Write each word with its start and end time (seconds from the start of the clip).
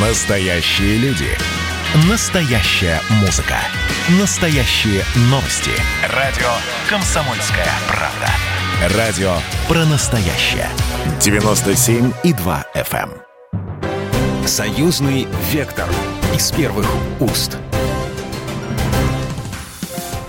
Настоящие 0.00 0.96
люди. 0.98 1.26
Настоящая 2.08 3.00
музыка. 3.20 3.56
Настоящие 4.20 5.02
новости. 5.22 5.72
Радио 6.14 6.46
«Комсомольская 6.88 7.66
правда». 7.88 8.96
Радио 8.96 9.32
про 9.66 9.84
настоящее. 9.86 10.68
97,2 11.18 12.64
FM. 12.76 13.10
эм. 13.10 14.46
Союзный 14.46 15.26
вектор. 15.50 15.88
Из 16.32 16.52
первых 16.52 16.86
уст. 17.18 17.58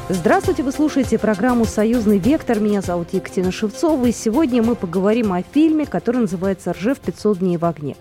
Здравствуйте, 0.10 0.64
вы 0.64 0.72
слушаете 0.72 1.20
программу 1.20 1.66
«Союзный 1.66 2.18
вектор». 2.18 2.60
Меня 2.60 2.82
зовут 2.82 3.14
Екатерина 3.14 3.52
Шевцова, 3.52 4.08
и 4.08 4.12
сегодня 4.12 4.64
мы 4.64 4.74
поговорим 4.74 5.32
о 5.32 5.44
фильме, 5.44 5.86
который 5.86 6.22
называется 6.22 6.74
«Ржев 6.74 6.98
500 6.98 7.38
дней 7.38 7.58
в 7.58 7.66
огне». 7.66 7.96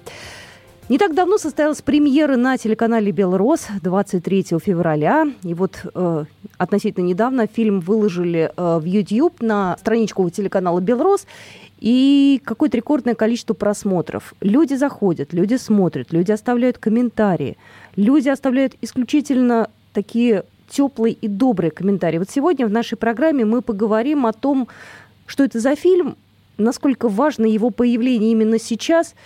Не 0.88 0.96
так 0.96 1.14
давно 1.14 1.36
состоялась 1.36 1.82
премьера 1.82 2.36
на 2.36 2.56
телеканале 2.56 3.12
«Белрос» 3.12 3.66
23 3.82 4.46
февраля. 4.58 5.26
И 5.42 5.52
вот 5.52 5.84
э, 5.94 6.24
относительно 6.56 7.04
недавно 7.04 7.46
фильм 7.46 7.80
выложили 7.80 8.50
э, 8.56 8.78
в 8.78 8.84
YouTube 8.86 9.42
на 9.42 9.76
страничку 9.78 10.30
телеканала 10.30 10.80
«Белрос». 10.80 11.26
И 11.78 12.40
какое-то 12.42 12.78
рекордное 12.78 13.14
количество 13.14 13.52
просмотров. 13.52 14.32
Люди 14.40 14.74
заходят, 14.74 15.34
люди 15.34 15.56
смотрят, 15.56 16.10
люди 16.10 16.32
оставляют 16.32 16.78
комментарии. 16.78 17.58
Люди 17.94 18.30
оставляют 18.30 18.72
исключительно 18.80 19.68
такие 19.92 20.44
теплые 20.70 21.12
и 21.12 21.28
добрые 21.28 21.70
комментарии. 21.70 22.16
Вот 22.16 22.30
сегодня 22.30 22.66
в 22.66 22.70
нашей 22.70 22.96
программе 22.96 23.44
мы 23.44 23.60
поговорим 23.60 24.24
о 24.24 24.32
том, 24.32 24.68
что 25.26 25.44
это 25.44 25.60
за 25.60 25.76
фильм, 25.76 26.16
насколько 26.56 27.10
важно 27.10 27.44
его 27.44 27.68
появление 27.68 28.32
именно 28.32 28.58
сейчас– 28.58 29.14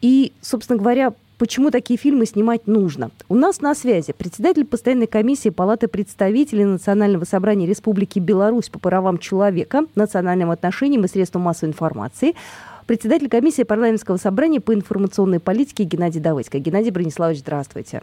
и, 0.00 0.32
собственно 0.40 0.78
говоря, 0.78 1.12
почему 1.38 1.70
такие 1.70 1.98
фильмы 1.98 2.26
снимать 2.26 2.66
нужно. 2.66 3.10
У 3.28 3.34
нас 3.34 3.60
на 3.60 3.74
связи 3.74 4.12
председатель 4.12 4.64
постоянной 4.64 5.06
комиссии 5.06 5.48
Палаты 5.48 5.88
представителей 5.88 6.64
Национального 6.64 7.24
собрания 7.24 7.66
Республики 7.66 8.18
Беларусь 8.18 8.68
по 8.68 8.78
правам 8.78 9.18
человека, 9.18 9.86
национальным 9.94 10.50
отношениям 10.50 11.04
и 11.04 11.08
средствам 11.08 11.42
массовой 11.42 11.70
информации, 11.70 12.34
председатель 12.86 13.28
комиссии 13.28 13.62
парламентского 13.62 14.16
собрания 14.16 14.60
по 14.60 14.74
информационной 14.74 15.40
политике 15.40 15.84
Геннадий 15.84 16.20
Давыдько. 16.20 16.58
Геннадий 16.58 16.90
Брониславович, 16.90 17.40
здравствуйте. 17.40 18.02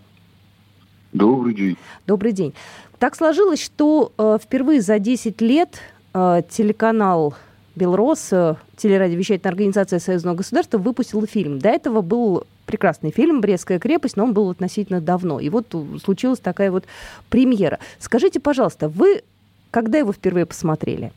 Добрый 1.11 1.53
день. 1.53 1.77
Добрый 2.05 2.33
день. 2.33 2.53
Так 2.99 3.15
сложилось, 3.15 3.61
что 3.61 4.11
э, 4.17 4.37
впервые 4.41 4.81
за 4.81 4.99
10 4.99 5.39
лет 5.41 5.79
э, 6.13 6.41
телеканал 6.49 7.35
Белрос, 7.75 8.31
э, 8.31 8.55
телерадиовещательная 8.77 9.51
организация 9.51 9.99
Союзного 9.99 10.35
государства, 10.35 10.77
выпустила 10.77 11.27
фильм. 11.27 11.59
До 11.59 11.69
этого 11.69 12.01
был 12.01 12.45
прекрасный 12.65 13.11
фильм 13.11 13.41
«Брестская 13.41 13.79
крепость», 13.79 14.17
но 14.17 14.23
он 14.23 14.33
был 14.33 14.49
относительно 14.49 15.01
давно. 15.01 15.39
И 15.39 15.49
вот 15.49 15.75
случилась 16.03 16.39
такая 16.39 16.71
вот 16.71 16.85
премьера. 17.29 17.79
Скажите, 17.99 18.39
пожалуйста, 18.39 18.89
вы 18.89 19.21
когда 19.75 19.97
его 19.97 20.13
впервые 20.13 20.45
посмотрели, 20.45 21.11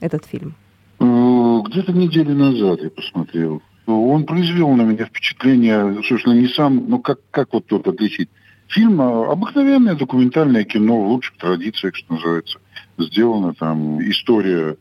этот 0.00 0.24
фильм? 0.24 0.54
Э, 1.00 1.60
где-то 1.68 1.92
недели 1.92 2.32
назад 2.32 2.80
я 2.80 2.88
посмотрел. 2.88 3.60
Он 3.84 4.24
произвел 4.24 4.70
на 4.70 4.82
меня 4.84 5.04
впечатление, 5.04 6.02
собственно, 6.08 6.32
не 6.32 6.48
сам, 6.48 6.88
ну 6.88 6.98
как, 6.98 7.18
как 7.30 7.52
вот 7.52 7.66
тут 7.66 7.86
отличить? 7.86 8.30
Фильм 8.68 9.02
э, 9.02 9.26
обыкновенное 9.26 9.96
документальное 9.96 10.64
кино 10.64 10.98
в 10.98 11.08
лучших 11.08 11.36
традициях, 11.36 11.94
что 11.94 12.14
называется. 12.14 12.58
Сделана 12.98 13.54
там 13.54 14.00
история 14.02 14.76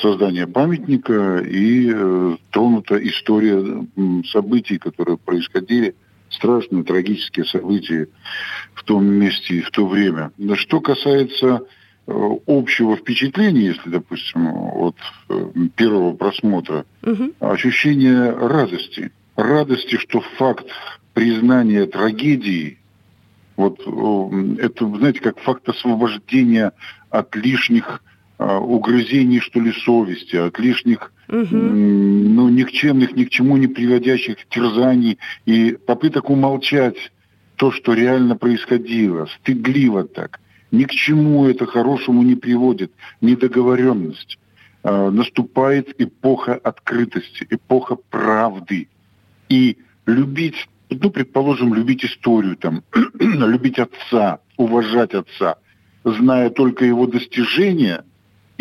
создания 0.00 0.46
памятника 0.46 1.38
и 1.38 1.90
э, 1.92 2.36
тронута 2.50 2.96
история 2.96 3.86
событий, 4.30 4.78
которые 4.78 5.18
происходили, 5.18 5.96
страшные, 6.30 6.84
трагические 6.84 7.44
события 7.44 8.08
в 8.74 8.84
том 8.84 9.04
месте 9.04 9.56
и 9.56 9.60
в 9.60 9.70
то 9.70 9.86
время. 9.86 10.32
Что 10.54 10.80
касается 10.80 11.62
э, 12.06 12.30
общего 12.46 12.96
впечатления, 12.96 13.66
если, 13.66 13.90
допустим, 13.90 14.46
от 14.46 14.96
э, 15.28 15.50
первого 15.74 16.14
просмотра, 16.14 16.84
угу. 17.02 17.32
ощущение 17.40 18.30
радости. 18.30 19.12
Радости, 19.34 19.96
что 19.96 20.20
факт 20.38 20.66
признания 21.14 21.86
трагедии, 21.86 22.78
вот 23.56 23.80
это, 23.80 24.96
знаете, 24.96 25.20
как 25.20 25.38
факт 25.40 25.68
освобождения 25.68 26.72
от 27.12 27.36
лишних 27.36 28.02
а, 28.38 28.58
угрызений, 28.58 29.40
что 29.40 29.60
ли, 29.60 29.72
совести, 29.72 30.36
от 30.36 30.58
лишних, 30.58 31.12
угу. 31.28 31.56
ну, 31.56 32.48
никчемных, 32.48 33.14
ни 33.14 33.24
к 33.24 33.30
чему 33.30 33.56
не 33.56 33.68
приводящих 33.68 34.36
терзаний 34.48 35.18
и 35.44 35.78
попыток 35.86 36.30
умолчать 36.30 37.12
то, 37.56 37.70
что 37.70 37.92
реально 37.92 38.36
происходило, 38.36 39.26
стыдливо 39.26 40.04
так. 40.04 40.40
Ни 40.72 40.84
к 40.84 40.90
чему 40.90 41.46
это 41.46 41.66
хорошему 41.66 42.22
не 42.22 42.34
приводит, 42.34 42.92
недоговоренность. 43.20 44.38
Э, 44.82 45.10
наступает 45.10 45.94
эпоха 46.00 46.54
открытости, 46.54 47.46
эпоха 47.50 47.96
правды. 47.96 48.88
И 49.50 49.76
любить, 50.06 50.68
ну, 50.88 51.10
предположим, 51.10 51.74
любить 51.74 52.04
историю, 52.04 52.56
там, 52.56 52.82
любить 53.20 53.78
отца, 53.78 54.40
уважать 54.56 55.12
отца, 55.14 55.56
зная 56.04 56.50
только 56.50 56.84
его 56.84 57.06
достижения– 57.06 58.04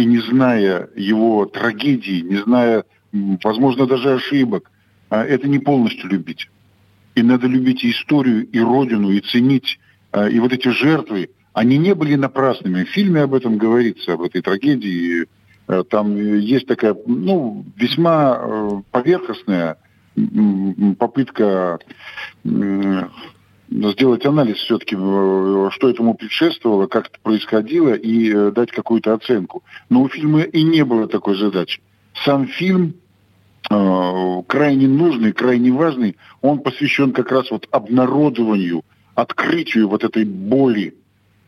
и 0.02 0.06
не 0.06 0.20
зная 0.20 0.90
его 0.96 1.46
трагедии, 1.46 2.22
не 2.22 2.38
зная, 2.38 2.86
возможно, 3.44 3.86
даже 3.86 4.14
ошибок, 4.14 4.72
а, 5.10 5.24
это 5.24 5.48
не 5.48 5.60
полностью 5.60 6.10
любить. 6.10 6.50
И 7.16 7.22
надо 7.22 7.48
любить 7.48 7.84
и 7.84 7.92
историю, 7.92 8.48
и 8.48 8.60
родину, 8.60 9.12
и 9.12 9.20
ценить. 9.20 9.80
А, 10.12 10.28
и 10.28 10.40
вот 10.40 10.54
эти 10.54 10.70
жертвы, 10.70 11.30
они 11.54 11.78
не 11.78 11.94
были 11.94 12.16
напрасными. 12.16 12.84
В 12.84 12.90
фильме 12.90 13.22
об 13.22 13.34
этом 13.34 13.58
говорится, 13.58 14.14
об 14.14 14.22
этой 14.22 14.42
трагедии. 14.42 15.28
А, 15.68 15.84
там 15.84 16.16
есть 16.16 16.68
такая, 16.68 16.96
ну, 17.06 17.66
весьма 17.76 18.40
э, 18.42 18.82
поверхностная 18.92 19.78
попытка 21.00 21.80
сделать 23.72 24.26
анализ 24.26 24.58
все-таки, 24.58 24.96
э, 25.00 25.70
что 25.72 25.90
этому 25.90 26.14
предшествовало, 26.14 26.88
как 26.88 27.08
это 27.08 27.18
происходило, 27.24 27.94
и 27.94 28.32
э, 28.32 28.52
дать 28.52 28.72
какую-то 28.72 29.14
оценку. 29.14 29.64
Но 29.90 30.02
у 30.04 30.10
фильма 30.10 30.42
и 30.42 30.62
не 30.64 30.84
было 30.84 31.08
такой 31.08 31.38
задачи. 31.38 31.82
Сам 32.26 32.48
фильм 32.48 32.96
э, 33.70 34.42
крайне 34.48 34.88
нужный, 34.88 35.32
крайне 35.32 35.72
важный, 35.72 36.18
он 36.42 36.60
посвящен 36.60 37.14
как 37.14 37.32
раз 37.32 37.50
вот 37.50 37.68
обнародованию, 37.72 38.84
открытию 39.16 39.88
вот 39.88 40.04
этой 40.04 40.26
боли. 40.26 40.96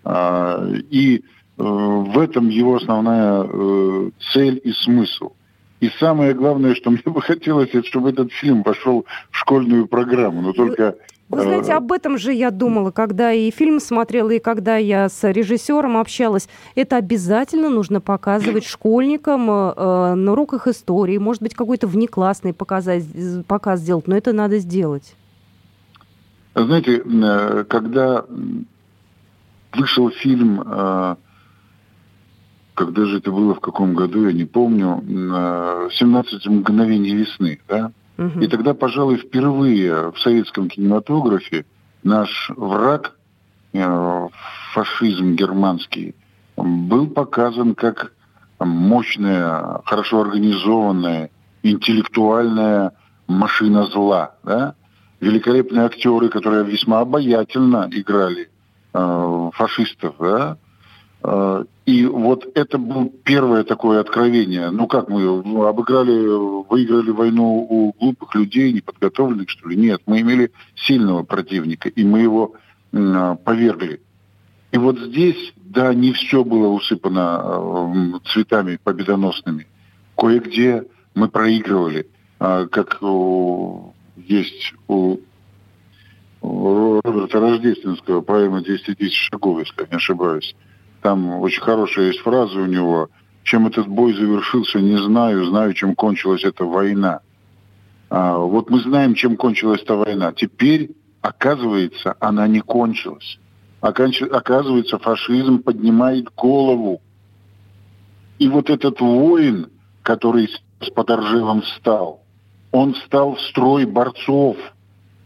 Э, 0.05 0.75
и 0.89 1.17
э, 1.17 1.21
в 1.57 2.17
этом 2.17 2.47
его 2.47 2.77
основная 2.77 3.43
э, 3.43 4.09
цель 4.31 4.61
и 4.63 4.71
смысл. 4.71 5.33
И 5.81 5.89
самое 5.99 6.33
главное, 6.33 6.75
что 6.75 6.91
мне 6.91 7.01
бы 7.03 7.21
хотелось, 7.21 7.67
это 7.73 7.85
чтобы 7.85 8.11
этот 8.11 8.31
фильм 8.31 8.63
пошел 8.63 9.05
в 9.29 9.37
школьную 9.37 9.87
программу. 9.87 10.41
Но 10.41 10.53
только 10.53 10.95
вы 11.29 11.41
знаете, 11.41 11.71
э, 11.71 11.75
об 11.75 11.91
этом 11.91 12.17
же 12.17 12.33
я 12.33 12.51
думала, 12.51 12.91
когда 12.91 13.31
и 13.31 13.49
фильм 13.51 13.79
смотрела, 13.79 14.29
и 14.31 14.39
когда 14.39 14.77
я 14.77 15.09
с 15.09 15.23
режиссером 15.23 15.97
общалась. 15.97 16.47
Это 16.75 16.97
обязательно 16.97 17.69
нужно 17.69 18.01
показывать 18.01 18.65
школьникам 18.67 19.49
э, 19.49 19.73
э, 19.75 20.13
на 20.15 20.31
уроках 20.31 20.67
истории. 20.67 21.17
Может 21.17 21.41
быть, 21.41 21.55
какой-то 21.55 21.87
внеклассный 21.87 22.53
показать, 22.53 23.03
показ 23.47 23.79
сделать, 23.79 24.07
но 24.07 24.15
это 24.15 24.33
надо 24.33 24.59
сделать. 24.59 25.15
Знаете, 26.55 26.99
когда 27.67 28.25
вышел 29.73 30.11
фильм, 30.11 30.59
когда 32.75 33.05
же 33.05 33.17
это 33.17 33.31
было, 33.31 33.55
в 33.55 33.59
каком 33.59 33.95
году, 33.95 34.27
я 34.27 34.33
не 34.33 34.45
помню, 34.45 35.01
«17 35.03 36.47
мгновений 36.49 37.15
весны», 37.15 37.59
да? 37.67 37.91
Угу. 38.27 38.39
И 38.41 38.47
тогда, 38.47 38.73
пожалуй, 38.73 39.17
впервые 39.17 40.11
в 40.11 40.19
советском 40.19 40.69
кинематографе 40.69 41.65
наш 42.03 42.49
враг, 42.55 43.15
э, 43.73 44.27
фашизм 44.73 45.35
германский, 45.35 46.15
был 46.55 47.07
показан 47.07 47.75
как 47.75 48.13
мощная, 48.59 49.81
хорошо 49.85 50.21
организованная, 50.21 51.31
интеллектуальная 51.63 52.93
машина 53.27 53.85
зла. 53.87 54.35
Да? 54.43 54.75
Великолепные 55.19 55.85
актеры, 55.85 56.29
которые 56.29 56.63
весьма 56.63 56.99
обаятельно 56.99 57.89
играли 57.91 58.49
э, 58.93 59.49
фашистов. 59.53 60.15
Да? 60.19 60.57
Э, 61.23 61.63
и 61.85 62.05
вот 62.05 62.45
это 62.55 62.77
было 62.77 63.09
первое 63.23 63.63
такое 63.63 63.99
откровение. 63.99 64.69
Ну 64.69 64.87
как 64.87 65.09
мы 65.09 65.21
ну, 65.21 65.63
обыграли, 65.63 66.63
выиграли 66.69 67.11
войну 67.11 67.65
у 67.69 67.93
глупых 67.93 68.35
людей, 68.35 68.73
неподготовленных, 68.73 69.49
что 69.49 69.69
ли? 69.69 69.75
Нет, 69.75 70.01
мы 70.05 70.21
имели 70.21 70.51
сильного 70.75 71.23
противника, 71.23 71.89
и 71.89 72.03
мы 72.03 72.21
его 72.21 72.53
э, 72.91 73.35
повергли. 73.43 74.01
И 74.71 74.77
вот 74.77 74.97
здесь, 74.99 75.53
да, 75.55 75.93
не 75.93 76.13
все 76.13 76.43
было 76.43 76.67
усыпано 76.67 77.41
э, 77.43 78.19
цветами 78.31 78.79
победоносными. 78.83 79.67
Кое-где 80.17 80.85
мы 81.15 81.29
проигрывали, 81.29 82.07
э, 82.39 82.67
как 82.71 82.99
есть 84.15 84.73
у 84.87 85.19
рождественского, 86.41 88.21
поэма 88.21 88.59
«10 88.59 88.95
тысяч 88.95 89.29
шагов», 89.29 89.59
если 89.59 89.81
я 89.81 89.87
не 89.89 89.95
ошибаюсь. 89.95 90.55
Там 91.03 91.41
очень 91.41 91.61
хорошая 91.61 92.07
есть 92.07 92.21
фраза 92.21 92.57
у 92.57 92.65
него. 92.65 93.09
Чем 93.43 93.67
этот 93.67 93.87
бой 93.87 94.13
завершился, 94.13 94.79
не 94.79 94.95
знаю. 94.95 95.43
Знаю, 95.45 95.73
чем 95.73 95.95
кончилась 95.95 96.45
эта 96.45 96.63
война. 96.63 97.19
А, 98.09 98.37
вот 98.37 98.69
мы 98.69 98.79
знаем, 98.79 99.13
чем 99.13 99.35
кончилась 99.35 99.81
эта 99.81 99.95
война. 99.95 100.31
Теперь, 100.31 100.91
оказывается, 101.21 102.15
она 102.21 102.47
не 102.47 102.61
кончилась. 102.61 103.37
Оказывается, 103.81 104.97
фашизм 104.97 105.61
поднимает 105.61 106.33
голову. 106.35 107.01
И 108.39 108.47
вот 108.47 108.69
этот 108.69 109.01
воин, 109.01 109.71
который 110.03 110.49
с 110.79 110.89
Подоржевом 110.89 111.63
встал, 111.63 112.23
он 112.71 112.93
встал 112.93 113.35
в 113.35 113.41
строй 113.41 113.85
борцов, 113.85 114.55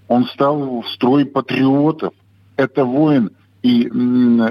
он 0.08 0.26
встал 0.26 0.82
в 0.82 0.90
строй 0.90 1.26
патриотов. 1.26 2.16
Это 2.56 2.84
воин, 2.84 3.30
и 3.68 3.92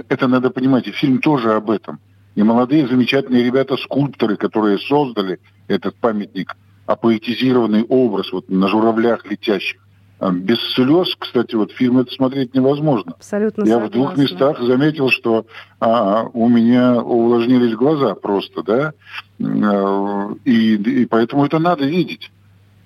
это 0.09 0.29
надо 0.29 0.51
понимать, 0.51 0.87
и 0.89 0.93
фильм 0.93 1.19
тоже 1.19 1.53
об 1.53 1.71
этом. 1.71 1.99
И 2.35 2.43
молодые 2.43 2.87
замечательные 2.87 3.45
ребята-скульпторы, 3.45 4.37
которые 4.37 4.79
создали 4.79 5.41
этот 5.69 5.97
памятник, 5.97 6.55
апоэтизированный 6.85 7.85
образ 7.85 8.31
вот 8.33 8.51
на 8.51 8.69
журавлях 8.69 9.25
летящих. 9.31 9.81
А 10.19 10.31
без 10.31 10.59
слез, 10.75 11.15
кстати, 11.19 11.55
вот 11.55 11.73
фильм 11.73 11.99
это 11.99 12.13
смотреть 12.13 12.55
невозможно. 12.55 13.13
Абсолютно 13.13 13.65
Я 13.65 13.75
согласна. 13.75 13.89
в 13.89 13.93
двух 13.93 14.17
местах 14.17 14.61
заметил, 14.61 15.11
что 15.11 15.47
а, 15.79 16.25
у 16.33 16.49
меня 16.49 17.03
увлажнились 17.03 17.75
глаза 17.75 18.15
просто, 18.15 18.63
да, 18.63 18.93
а, 19.43 20.31
и, 20.45 20.75
и 20.75 21.07
поэтому 21.07 21.45
это 21.45 21.59
надо 21.59 21.85
видеть. 21.85 22.31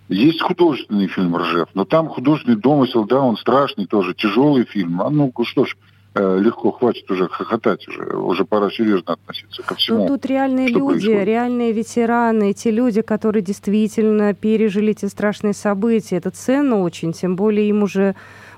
Есть 0.09 0.43
художественный 0.43 1.07
фильм 1.07 1.37
«Ржев», 1.37 1.69
но 1.75 1.85
там 1.85 2.09
художественный 2.09 2.57
домысел, 2.57 3.05
да, 3.05 3.21
он 3.21 3.37
страшный 3.37 3.87
тоже, 3.87 4.13
тяжелый 4.15 4.65
фильм. 4.65 5.01
А 5.01 5.09
ну 5.09 5.33
что 5.45 5.65
ж, 5.65 5.77
легко 6.15 6.73
хватит 6.73 7.09
уже 7.11 7.29
хохотать 7.29 7.87
уже, 7.87 8.03
уже 8.17 8.45
пора 8.45 8.71
серьезно 8.71 9.13
относиться 9.13 9.63
ко 9.63 9.77
всему. 9.77 9.99
Ну, 9.99 10.07
тут 10.09 10.27
реальные 10.27 10.69
люди, 10.69 10.85
происходит. 10.85 11.25
реальные 11.25 11.73
ветераны, 11.73 12.53
те 12.53 12.71
люди, 12.71 13.01
которые 13.01 13.43
действительно 13.43 14.35
пережили 14.35 14.91
эти 14.91 15.07
страшные 15.07 15.55
события. 15.55 16.17
Это 16.17 16.31
ценно 16.31 16.81
очень, 16.81 17.13
тем 17.13 17.37
более 17.37 17.69
им 17.69 17.85
уже 17.85 18.17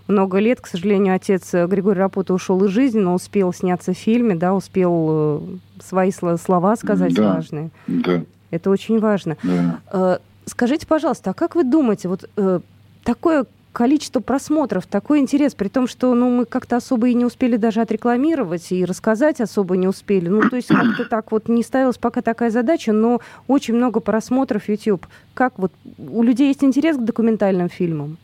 много 0.09 0.39
лет. 0.39 0.61
К 0.61 0.67
сожалению, 0.67 1.15
отец 1.15 1.53
Григорий 1.53 1.99
Рапота 1.99 2.33
ушел 2.33 2.65
из 2.65 2.71
жизни, 2.71 3.01
но 3.01 3.15
успел 3.15 3.53
сняться 3.53 3.93
в 3.93 3.99
фильме, 3.99 4.35
да, 4.35 4.55
успел 4.55 5.09
э, 5.11 5.41
свои 5.85 6.11
слова 6.11 6.77
сказать 6.77 7.15
да, 7.15 7.35
важные. 7.35 7.71
Да. 7.87 8.23
Это 8.51 8.71
очень 8.71 8.99
важно. 8.99 9.37
Да. 9.43 9.81
Э, 9.93 10.19
скажите, 10.47 10.87
пожалуйста, 10.87 11.31
а 11.31 11.35
как 11.35 11.55
вы 11.55 11.65
думаете, 11.65 12.09
вот 12.09 12.29
такое 13.05 13.47
количество 13.73 14.21
просмотров, 14.21 14.87
такой 14.87 15.21
интерес, 15.21 15.55
при 15.55 15.69
том, 15.69 15.87
что 15.87 16.15
ну, 16.15 16.31
мы 16.31 16.45
как-то 16.45 16.77
особо 16.77 17.09
и 17.09 17.15
не 17.15 17.25
успели 17.25 17.57
даже 17.57 17.81
отрекламировать 17.81 18.71
и 18.71 18.85
рассказать 18.85 19.41
особо 19.41 19.77
не 19.77 19.89
успели. 19.89 20.29
Ну, 20.29 20.49
то 20.49 20.57
есть 20.57 20.69
как-то 20.69 21.05
так 21.05 21.33
вот 21.33 21.49
не 21.49 21.63
ставилась 21.63 21.99
пока 21.99 22.23
такая 22.23 22.51
задача, 22.51 22.93
но 22.93 23.21
очень 23.49 23.75
много 23.75 24.01
просмотров 24.01 24.69
YouTube. 24.69 25.07
Как 25.35 25.59
вот 25.59 25.73
у 25.99 26.23
людей 26.23 26.49
есть 26.49 26.63
интерес 26.63 26.97
к 26.97 27.05
документальным 27.05 27.69
фильмам? 27.69 28.19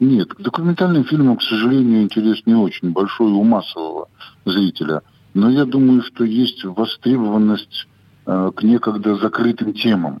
Нет, 0.00 0.34
к 0.34 0.40
документальным 0.40 1.04
фильмам, 1.04 1.36
к 1.36 1.42
сожалению, 1.42 2.02
интерес 2.02 2.42
не 2.44 2.54
очень 2.54 2.90
большой 2.90 3.32
у 3.32 3.42
массового 3.42 4.08
зрителя. 4.44 5.02
Но 5.32 5.48
я 5.50 5.64
думаю, 5.64 6.02
что 6.02 6.24
есть 6.24 6.64
востребованность 6.64 7.86
э, 8.26 8.50
к 8.54 8.62
некогда 8.62 9.16
закрытым 9.16 9.72
темам. 9.72 10.20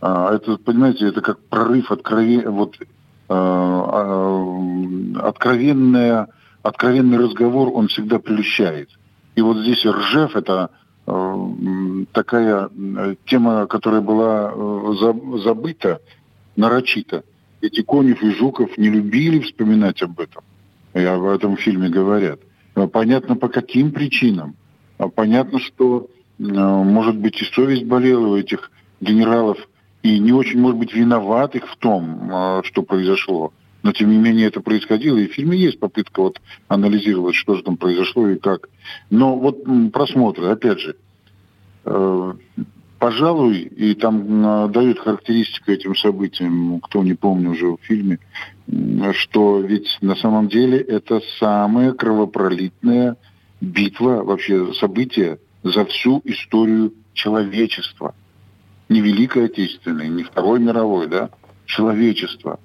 А, 0.00 0.34
это, 0.34 0.56
понимаете, 0.58 1.06
это 1.06 1.20
как 1.20 1.38
прорыв 1.40 1.90
откровения, 1.92 2.50
вот 2.50 2.76
откровенная, 3.28 6.28
откровенный 6.62 7.18
разговор, 7.18 7.70
он 7.74 7.88
всегда 7.88 8.18
прельщает. 8.18 8.88
И 9.34 9.40
вот 9.40 9.58
здесь 9.58 9.84
Ржев– 9.84 10.36
это 10.38 10.70
э, 11.06 11.48
такая 12.12 12.68
э, 12.68 13.16
тема, 13.26 13.66
которая 13.66 14.00
была 14.00 14.52
забыта 15.42 16.00
нарочито. 16.56 17.24
Эти 17.60 17.82
Конев 17.82 18.22
и 18.22 18.30
Жуков 18.30 18.76
не 18.76 18.90
любили 18.90 19.40
вспоминать 19.40 20.02
об 20.02 20.20
этом. 20.20 20.44
И 20.92 21.00
об 21.00 21.24
этом 21.24 21.56
фильме 21.56 21.88
говорят. 21.88 22.40
Понятно, 22.92 23.36
по 23.36 23.48
каким 23.48 23.90
причинам. 23.90 24.54
А 24.98 25.08
понятно, 25.08 25.58
что, 25.58 26.08
может 26.38 27.16
быть, 27.16 27.40
и 27.40 27.44
совесть 27.46 27.84
болела 27.84 28.28
у 28.28 28.36
этих 28.36 28.70
генералов– 29.00 29.58
и 30.04 30.18
не 30.18 30.32
очень, 30.32 30.60
может 30.60 30.78
быть, 30.78 30.92
виноватых 30.92 31.66
в 31.66 31.76
том, 31.76 32.28
а, 32.30 32.62
что 32.62 32.82
произошло. 32.82 33.54
Но, 33.82 33.92
тем 33.92 34.10
не 34.10 34.18
менее, 34.18 34.46
это 34.46 34.60
происходило, 34.60 35.16
и 35.16 35.26
в 35.26 35.32
фильме 35.32 35.56
есть 35.56 35.80
попытка 35.80 36.20
вот 36.20 36.40
анализировать, 36.68 37.34
что 37.34 37.54
же 37.54 37.62
там 37.62 37.78
произошло 37.78 38.28
и 38.28 38.38
как. 38.38 38.68
Но 39.08 39.36
вот 39.36 39.64
просмотры, 39.92 40.48
опять 40.48 40.78
же, 40.78 40.96
э, 41.86 42.32
пожалуй, 42.98 43.58
и 43.60 43.94
там 43.94 44.70
дают 44.72 44.98
характеристику 44.98 45.70
этим 45.70 45.96
событиям, 45.96 46.80
кто 46.80 47.02
не 47.02 47.14
помнит 47.14 47.52
уже 47.52 47.68
в 47.68 47.78
фильме, 47.82 48.18
что 49.12 49.60
ведь 49.60 49.98
на 50.02 50.16
самом 50.16 50.48
деле 50.48 50.78
это 50.78 51.20
самая 51.38 51.92
кровопролитная 51.92 53.16
битва, 53.60 54.22
вообще 54.22 54.72
событие 54.74 55.38
за 55.62 55.86
всю 55.86 56.20
историю 56.24 56.92
человечества– 57.14 58.14
не 58.88 59.00
Великой 59.00 59.46
Отечественной, 59.46 60.08
не 60.08 60.22
Второй 60.24 60.60
мировой, 60.60 61.08
да, 61.08 61.30
человечества. 61.66 62.60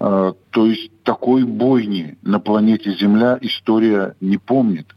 А, 0.00 0.32
то 0.50 0.66
есть 0.66 0.90
такой 1.02 1.44
бойни 1.44 2.16
на 2.22 2.40
планете 2.40 2.92
Земля 2.94 3.38
история 3.40 4.16
не 4.20 4.38
помнит. 4.38 4.94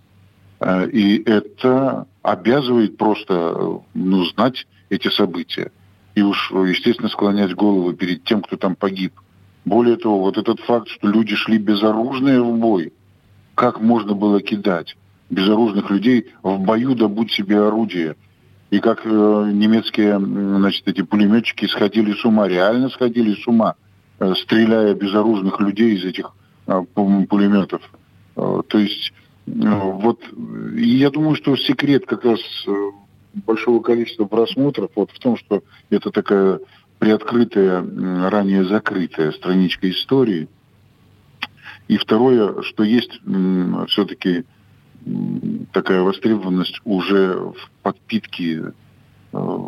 А, 0.60 0.84
и 0.84 1.22
это 1.24 2.08
обязывает 2.22 2.98
просто 2.98 3.82
ну, 3.94 4.26
знать 4.26 4.68
эти 4.90 5.10
события. 5.10 5.72
И 6.16 6.22
уж, 6.22 6.52
естественно, 6.52 7.10
склонять 7.10 7.54
голову 7.54 7.94
перед 7.94 8.24
тем, 8.24 8.42
кто 8.42 8.58
там 8.58 8.76
погиб. 8.76 9.14
Более 9.66 9.98
того, 9.98 10.20
вот 10.20 10.38
этот 10.38 10.60
факт, 10.62 10.88
что 10.88 11.10
люди 11.10 11.36
шли 11.36 11.58
безоружные 11.58 12.42
в 12.42 12.58
бой, 12.58 12.94
как 13.54 13.82
можно 13.82 14.14
было 14.14 14.42
кидать 14.42 14.96
безоружных 15.30 15.90
людей 15.90 16.28
в 16.42 16.58
бою 16.60 16.96
добудь 16.96 17.32
себе 17.34 17.60
орудие– 17.60 18.16
и 18.69 18.80
как 18.80 19.06
э, 19.06 19.10
немецкие, 19.10 20.19
значит, 20.19 20.88
эти 20.88 21.02
пулеметчики 21.02 21.66
сходили 21.68 22.14
с 22.14 22.25
ума, 22.25 22.48
реально 22.48 22.90
сходили 22.90 23.34
с 23.34 23.48
ума, 23.48 23.75
э, 24.19 24.34
стреляя 24.36 24.94
безоружных 24.94 25.60
людей 25.62 25.96
из 25.96 26.04
этих 26.04 26.31
э, 26.68 26.81
пулеметов. 26.94 27.81
Э, 28.36 28.62
то 28.68 28.78
есть, 28.78 29.14
э, 29.47 29.52
вот, 29.52 30.21
я 30.76 31.09
думаю, 31.09 31.36
что 31.36 31.56
секрет 31.56 32.06
как 32.06 32.26
раз 32.26 32.40
э, 32.68 32.71
большого 33.45 33.81
количества 33.81 34.26
просмотров 34.26 34.92
вот 34.95 35.12
в 35.12 35.19
том, 35.19 35.38
что 35.38 35.64
это 35.90 36.12
такая 36.12 36.59
приоткрытая, 37.00 38.30
ранее 38.30 38.66
закрытая 38.66 39.31
страничка 39.31 39.90
истории. 39.90 40.50
И 41.88 41.97
второе, 41.97 42.64
что 42.64 42.83
есть 42.83 43.21
все-таки 43.88 44.45
такая 45.71 46.02
востребованность 46.02 46.80
уже 46.85 47.35
в 47.35 47.69
подпитке 47.83 48.73
э, 49.33 49.59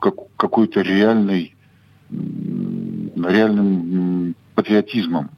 как, 0.00 0.14
какой-то 0.36 0.80
реальной, 0.80 1.54
реальным 2.10 4.34
патриотизмом, 4.54 5.30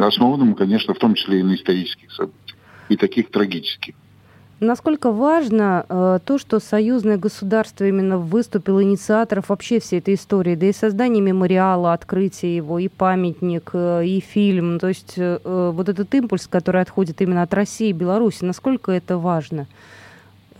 основанным, 0.00 0.54
конечно, 0.54 0.94
в 0.94 0.98
том 0.98 1.14
числе 1.14 1.40
и 1.40 1.42
на 1.42 1.54
исторических 1.54 2.12
событиях, 2.12 2.58
и 2.88 2.96
таких 2.96 3.30
трагических. 3.30 3.94
Насколько 4.60 5.10
важно 5.10 5.84
э, 5.88 6.18
то, 6.24 6.38
что 6.38 6.60
союзное 6.60 7.16
государство 7.16 7.84
именно 7.84 8.18
выступило 8.18 8.82
инициатором 8.82 9.42
вообще 9.48 9.80
всей 9.80 9.98
этой 9.98 10.14
истории, 10.14 10.54
да 10.54 10.66
и 10.66 10.72
создание 10.72 11.20
мемориала, 11.20 11.92
открытие 11.92 12.56
его, 12.56 12.78
и 12.78 12.86
памятник, 12.88 13.70
э, 13.72 14.06
и 14.06 14.20
фильм, 14.20 14.78
то 14.78 14.88
есть 14.88 15.14
э, 15.16 15.40
э, 15.42 15.72
вот 15.74 15.88
этот 15.88 16.14
импульс, 16.14 16.46
который 16.46 16.82
отходит 16.82 17.20
именно 17.20 17.42
от 17.42 17.52
России 17.52 17.88
и 17.88 17.92
Беларуси, 17.92 18.44
насколько 18.44 18.92
это 18.92 19.18
важно? 19.18 19.66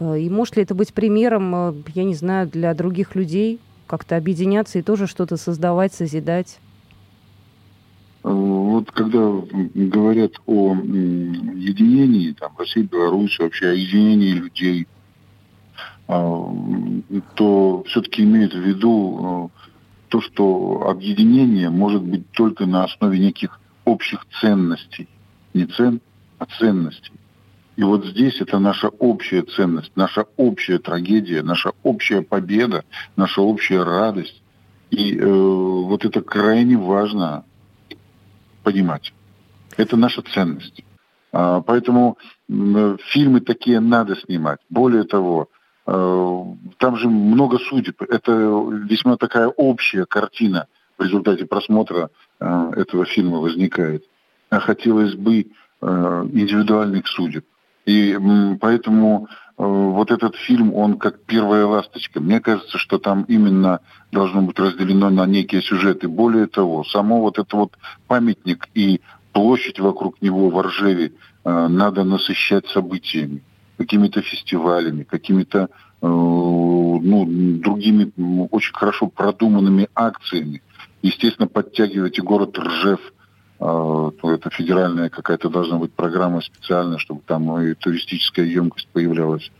Э, 0.00 0.18
и 0.18 0.28
может 0.28 0.56
ли 0.56 0.64
это 0.64 0.74
быть 0.74 0.92
примером, 0.92 1.54
э, 1.54 1.74
я 1.94 2.02
не 2.02 2.14
знаю, 2.14 2.48
для 2.48 2.74
других 2.74 3.14
людей, 3.14 3.60
как-то 3.86 4.16
объединяться 4.16 4.80
и 4.80 4.82
тоже 4.82 5.06
что-то 5.06 5.36
создавать, 5.36 5.94
созидать? 5.94 6.58
Вот 8.24 8.90
когда 8.90 9.20
говорят 9.74 10.32
о 10.46 10.74
единении, 10.74 12.32
там, 12.32 12.52
России, 12.56 12.80
Беларуси, 12.80 13.42
вообще 13.42 13.68
о 13.68 13.74
единении 13.74 14.32
людей, 14.32 14.88
а, 16.08 16.50
то 17.34 17.84
все-таки 17.86 18.22
имеют 18.22 18.54
в 18.54 18.58
виду 18.58 19.20
а, 19.20 19.68
то, 20.08 20.22
что 20.22 20.86
объединение 20.88 21.68
может 21.68 22.02
быть 22.02 22.30
только 22.30 22.64
на 22.64 22.84
основе 22.84 23.18
неких 23.18 23.60
общих 23.84 24.26
ценностей. 24.40 25.06
Не 25.52 25.66
цен, 25.66 26.00
а 26.38 26.46
ценностей. 26.46 27.12
И 27.76 27.82
вот 27.82 28.06
здесь 28.06 28.40
это 28.40 28.58
наша 28.58 28.88
общая 28.88 29.42
ценность, 29.42 29.92
наша 29.96 30.24
общая 30.38 30.78
трагедия, 30.78 31.42
наша 31.42 31.72
общая 31.82 32.22
победа, 32.22 32.84
наша 33.16 33.42
общая 33.42 33.82
радость. 33.82 34.42
И 34.90 35.14
э, 35.14 35.26
вот 35.26 36.06
это 36.06 36.22
крайне 36.22 36.78
важно 36.78 37.44
понимать. 38.64 39.12
Это 39.76 39.96
наша 39.96 40.22
ценность. 40.22 40.82
А, 41.32 41.60
поэтому 41.60 42.18
фильмы 42.48 43.40
такие 43.40 43.80
надо 43.80 44.16
снимать. 44.16 44.60
Более 44.70 45.04
того, 45.04 45.48
э, 45.86 46.42
там 46.78 46.96
же 46.96 47.08
много 47.08 47.58
судеб. 47.58 48.02
Это 48.02 48.32
весьма 48.88 49.16
такая 49.16 49.48
общая 49.48 50.06
картина 50.06 50.66
в 50.96 51.02
результате 51.02 51.46
просмотра 51.46 52.10
э, 52.40 52.70
этого 52.76 53.04
фильма 53.04 53.38
возникает. 53.38 54.04
А 54.50 54.60
хотелось 54.60 55.14
бы 55.14 55.46
э, 55.80 56.26
индивидуальных 56.32 57.08
судеб. 57.08 57.44
И 57.86 58.16
поэтому 58.60 59.28
вот 59.56 60.10
этот 60.10 60.34
фильм, 60.36 60.74
он 60.74 60.98
как 60.98 61.20
первая 61.24 61.64
ласточка. 61.66 62.20
Мне 62.20 62.40
кажется, 62.40 62.76
что 62.78 62.98
там 62.98 63.22
именно 63.28 63.80
должно 64.10 64.42
быть 64.42 64.58
разделено 64.58 65.10
на 65.10 65.26
некие 65.26 65.62
сюжеты. 65.62 66.08
Более 66.08 66.46
того, 66.46 66.82
само 66.84 67.20
вот 67.20 67.38
это 67.38 67.56
вот 67.56 67.72
памятник 68.08 68.68
и 68.74 69.00
площадь 69.32 69.78
вокруг 69.78 70.20
него 70.20 70.50
в 70.50 70.60
Ржеве 70.60 71.12
э, 71.44 71.68
надо 71.68 72.04
насыщать 72.04 72.66
событиями, 72.68 73.42
какими-то 73.78 74.22
фестивалями, 74.22 75.04
какими-то 75.04 75.68
э, 76.02 76.06
ну, 76.06 77.24
другими 77.26 78.10
очень 78.50 78.74
хорошо 78.74 79.06
продуманными 79.06 79.88
акциями. 79.94 80.62
Естественно, 81.02 81.46
подтягивать 81.46 82.18
и 82.18 82.22
город 82.22 82.58
Ржев, 82.58 83.00
э, 83.64 84.28
это 84.34 84.50
федеральная 84.50 85.08
какая-то 85.08 85.48
должна 85.48 85.78
быть 85.78 85.92
программа 85.92 86.40
специальная, 86.40 86.98
чтобы 86.98 87.22
там 87.26 87.60
и 87.60 87.74
туристическая 87.74 88.44
емкость 88.44 88.88
появлялась 88.92 89.50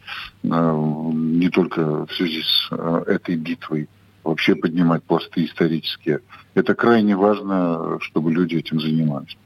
не 0.42 1.48
только 1.48 2.06
в 2.06 2.12
связи 2.12 2.42
с 2.42 2.70
этой 3.06 3.36
битвой, 3.36 3.88
вообще 4.22 4.54
поднимать 4.54 5.02
посты 5.02 5.44
исторические. 5.44 6.20
Это 6.54 6.74
крайне 6.74 7.16
важно, 7.16 7.98
чтобы 8.00 8.32
люди 8.32 8.56
этим 8.56 8.80
занимались. 8.80 9.36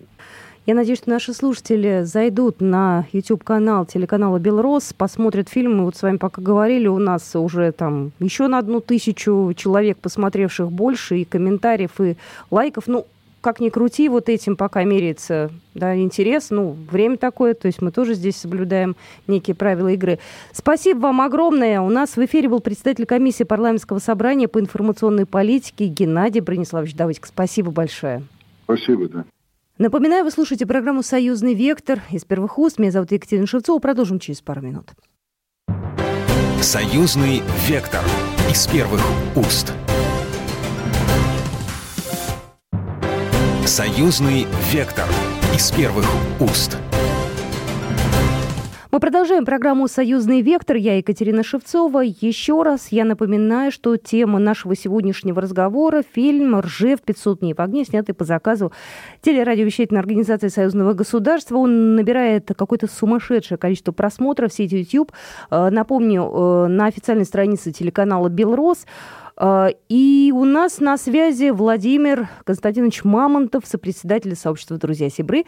Я 0.67 0.75
надеюсь, 0.75 0.99
что 0.99 1.09
наши 1.09 1.33
слушатели 1.33 2.03
зайдут 2.05 2.61
на 2.61 3.07
YouTube-канал 3.12 3.87
телеканала 3.87 4.38
«Белрос», 4.38 4.93
посмотрят 4.93 5.49
фильм. 5.49 5.79
Мы 5.79 5.85
вот 5.85 5.97
с 5.97 6.03
вами 6.03 6.19
пока 6.19 6.43
говорили, 6.43 6.88
у 6.88 6.99
нас 6.99 7.35
уже 7.35 7.73
там 7.73 8.12
еще 8.19 8.49
на 8.49 8.59
одну 8.59 8.81
тысячу 8.81 9.55
человек, 9.57 9.97
посмотревших 9.97 10.71
больше, 10.71 11.21
и 11.21 11.25
комментариев, 11.25 11.99
и 12.03 12.17
лайков. 12.50 12.87
Ну, 12.87 13.07
как 13.49 13.61
ни 13.61 13.71
крути, 13.71 14.11
вот 14.11 14.28
этим 14.28 14.59
пока 14.59 14.85
меряется 14.85 15.50
да, 15.73 15.97
интерес. 15.97 16.50
Ну, 16.50 16.76
время 16.90 17.17
такое, 17.17 17.55
то 17.55 17.64
есть 17.64 17.81
мы 17.81 17.90
тоже 17.93 18.12
здесь 18.12 18.37
соблюдаем 18.37 18.95
некие 19.26 19.57
правила 19.57 19.88
игры. 19.88 20.19
Спасибо 20.52 20.99
вам 20.99 21.23
огромное. 21.23 21.81
У 21.81 21.88
нас 21.88 22.19
в 22.19 22.25
эфире 22.26 22.50
был 22.50 22.61
председатель 22.61 23.07
комиссии 23.07 23.45
парламентского 23.45 24.00
собрания 24.00 24.49
по 24.49 24.61
информационной 24.61 25.25
политике 25.25 25.87
Геннадий 25.87 26.43
Брониславович 26.43 26.95
Давыдик. 26.95 27.25
Спасибо 27.25 27.71
большое. 27.71 28.23
Спасибо, 28.64 29.09
да. 29.09 29.25
Напоминаю, 29.78 30.25
вы 30.25 30.31
слушаете 30.31 30.67
программу 30.67 31.02
«Союзный 31.02 31.55
вектор». 31.55 32.02
Из 32.11 32.26
первых 32.26 32.59
уст. 32.59 32.78
Меня 32.78 32.90
зовут 32.90 33.12
Екатерина 33.12 33.47
Шевцова. 33.47 33.78
Продолжим 33.78 34.19
через 34.19 34.43
пару 34.43 34.61
минут. 34.61 34.90
«Союзный 36.61 37.40
вектор» 37.67 38.05
из 38.50 38.67
первых 38.67 39.00
уст. 39.35 39.73
«Союзный 43.69 44.47
вектор» 44.73 45.05
из 45.55 45.71
первых 45.73 46.07
уст. 46.41 46.79
Мы 48.91 48.99
продолжаем 48.99 49.45
программу 49.45 49.87
«Союзный 49.89 50.41
вектор». 50.41 50.77
Я 50.77 50.97
Екатерина 50.97 51.43
Шевцова. 51.43 52.01
Еще 52.01 52.63
раз 52.63 52.89
я 52.91 53.05
напоминаю, 53.05 53.71
что 53.71 53.99
тема 53.99 54.39
нашего 54.39 54.75
сегодняшнего 54.75 55.43
разговора– 55.43 56.03
фильм 56.15 56.59
«Ржев. 56.59 57.03
500 57.03 57.41
дней 57.41 57.53
в 57.53 57.61
огне», 57.61 57.85
снятый 57.85 58.15
по 58.15 58.25
заказу 58.25 58.73
телерадиовещательной 59.21 60.01
организации 60.01 60.49
Союзного 60.49 60.95
государства. 60.95 61.59
Он 61.59 61.95
набирает 61.95 62.51
какое-то 62.57 62.87
сумасшедшее 62.87 63.59
количество 63.59 63.93
просмотров 63.93 64.51
в 64.51 64.55
сети 64.55 64.79
YouTube. 64.79 65.13
Э, 65.51 65.69
напомню, 65.69 66.23
э, 66.23 66.67
на 66.69 66.87
официальной 66.87 67.27
странице 67.27 67.71
телеканала 67.71 68.31
«Белрос» 68.31 68.87
и 69.88 70.33
у 70.35 70.45
нас 70.45 70.80
на 70.80 70.97
связи 70.99 71.50
Владимир 71.50 72.28
Константинович 72.45 73.04
Мамонтов, 73.04 73.66
сопредседатель 73.66 74.35
сообщества 74.35 74.78
«Друзья 74.78 75.11
Сибры». 75.11 75.45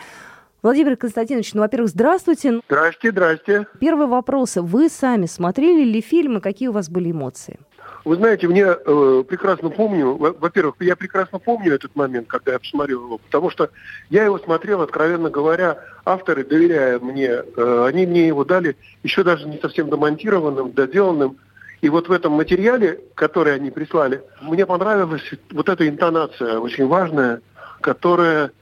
Владимир 0.62 0.96
Константинович, 0.96 1.54
ну, 1.54 1.62
во-первых, 1.62 1.90
здравствуйте. 1.90 2.60
Здрасте, 2.66 3.10
здрасте. 3.10 3.66
Первый 3.80 4.06
вопрос. 4.06 4.56
Вы 4.56 4.90
сами 4.90 5.24
смотрели 5.24 5.84
ли 5.84 6.02
фильм 6.02 6.36
и 6.36 6.40
какие 6.40 6.68
у 6.68 6.72
вас 6.72 6.90
были 6.90 7.10
эмоции? 7.10 7.58
Вы 8.04 8.16
знаете, 8.16 8.46
мне 8.46 8.64
э, 8.64 9.24
прекрасно 9.28 9.70
помню, 9.70 10.14
во-первых, 10.14 10.76
я 10.80 10.96
прекрасно 10.96 11.38
помню 11.38 11.74
этот 11.74 11.94
момент, 11.96 12.28
когда 12.28 12.52
я 12.52 12.58
посмотрел 12.58 13.04
его, 13.04 13.18
потому 13.18 13.50
что 13.50 13.70
я 14.08 14.24
его 14.24 14.38
смотрел, 14.38 14.80
откровенно 14.80 15.30
говоря, 15.30 15.78
авторы, 16.04 16.44
доверяя 16.44 16.98
мне, 16.98 17.28
э, 17.28 17.86
они 17.88 18.06
мне 18.06 18.26
его 18.26 18.44
дали 18.44 18.76
еще 19.02 19.22
даже 19.22 19.46
не 19.48 19.58
совсем 19.58 19.90
домонтированным, 19.90 20.72
доделанным. 20.72 21.36
И 21.80 21.88
вот 21.88 22.08
в 22.08 22.12
этом 22.12 22.32
материале, 22.32 23.00
который 23.14 23.54
они 23.54 23.70
прислали, 23.70 24.22
мне 24.42 24.66
понравилась 24.66 25.22
вот 25.50 25.68
эта 25.68 25.88
интонация 25.88 26.58
очень 26.58 26.86
важная, 26.86 27.40
которая 27.80 28.52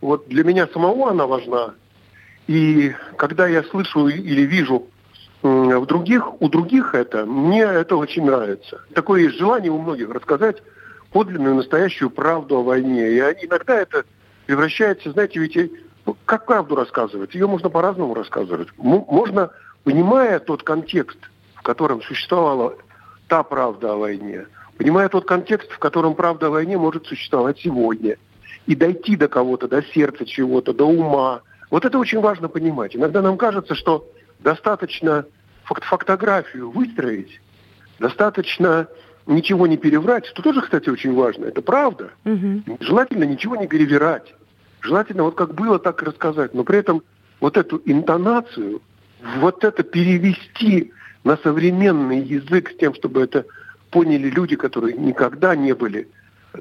вот 0.00 0.28
для 0.28 0.44
меня 0.44 0.68
самого 0.68 1.10
она 1.10 1.26
важна. 1.26 1.74
И 2.46 2.94
когда 3.16 3.48
я 3.48 3.64
слышу 3.64 4.08
или 4.08 4.42
вижу 4.42 4.86
в 5.42 5.86
других, 5.86 6.40
у 6.40 6.48
других 6.48 6.94
это, 6.94 7.26
мне 7.26 7.62
это 7.62 7.96
очень 7.96 8.24
нравится. 8.24 8.80
Такое 8.94 9.22
есть 9.22 9.38
желание 9.38 9.72
у 9.72 9.78
многих 9.78 10.10
рассказать 10.10 10.62
подлинную, 11.12 11.56
настоящую 11.56 12.10
правду 12.10 12.58
о 12.58 12.62
войне. 12.62 13.10
И 13.10 13.18
иногда 13.18 13.74
это 13.74 14.04
превращается, 14.46 15.12
знаете, 15.12 15.40
ведь 15.40 15.72
ну, 16.06 16.16
как 16.24 16.46
правду 16.46 16.74
рассказывать? 16.74 17.34
Ее 17.34 17.46
можно 17.46 17.68
по-разному 17.68 18.14
рассказывать. 18.14 18.68
Можно, 18.78 19.50
понимая 19.84 20.38
тот 20.38 20.62
контекст, 20.62 21.18
котором 21.68 22.02
существовала 22.02 22.74
та 23.28 23.42
правда 23.42 23.92
о 23.92 23.96
войне, 23.96 24.46
понимая 24.78 25.08
тот 25.08 25.26
контекст, 25.26 25.70
в 25.70 25.78
котором 25.78 26.14
правда 26.14 26.46
о 26.46 26.50
войне 26.50 26.78
может 26.78 27.06
существовать 27.06 27.58
сегодня– 27.58 28.16
и 28.68 28.74
дойти 28.74 29.16
до 29.16 29.28
кого-то, 29.28 29.66
до 29.66 29.82
сердца 29.82 30.26
чего-то, 30.26 30.74
до 30.74 30.84
ума. 30.84 31.40
Вот 31.70 31.86
это 31.86 31.98
очень 31.98 32.20
важно 32.20 32.48
понимать. 32.48 32.94
Иногда 32.94 33.22
нам 33.22 33.38
кажется, 33.38 33.74
что 33.74 34.06
достаточно 34.40 35.24
факт 35.64 35.84
фактографию 35.84 36.70
выстроить, 36.70 37.40
достаточно 37.98 38.86
ничего 39.26 39.66
не 39.66 39.78
переврать, 39.78 40.26
что 40.26 40.42
тоже, 40.42 40.60
кстати, 40.60 40.90
очень 40.90 41.14
важно. 41.14 41.46
Это 41.46 41.62
правда. 41.62 42.10
Угу. 42.26 42.78
Желательно 42.80 43.24
ничего 43.24 43.56
не 43.56 43.66
перевирать. 43.66 44.34
Желательно 44.82 45.22
вот 45.22 45.34
как 45.34 45.54
было, 45.54 45.78
так 45.78 46.02
и 46.02 46.04
рассказать. 46.04 46.52
Но 46.52 46.62
при 46.62 46.78
этом 46.78 47.02
вот 47.40 47.56
эту 47.56 47.80
интонацию, 47.86 48.82
вот 49.38 49.64
это 49.64 49.82
перевести 49.82 50.92
на 51.28 51.36
современный 51.36 52.20
язык 52.20 52.70
с 52.70 52.76
тем, 52.76 52.94
чтобы 52.94 53.20
это 53.20 53.44
поняли 53.90 54.30
люди, 54.30 54.56
которые 54.56 54.96
никогда 54.96 55.54
не 55.54 55.74
были 55.74 56.08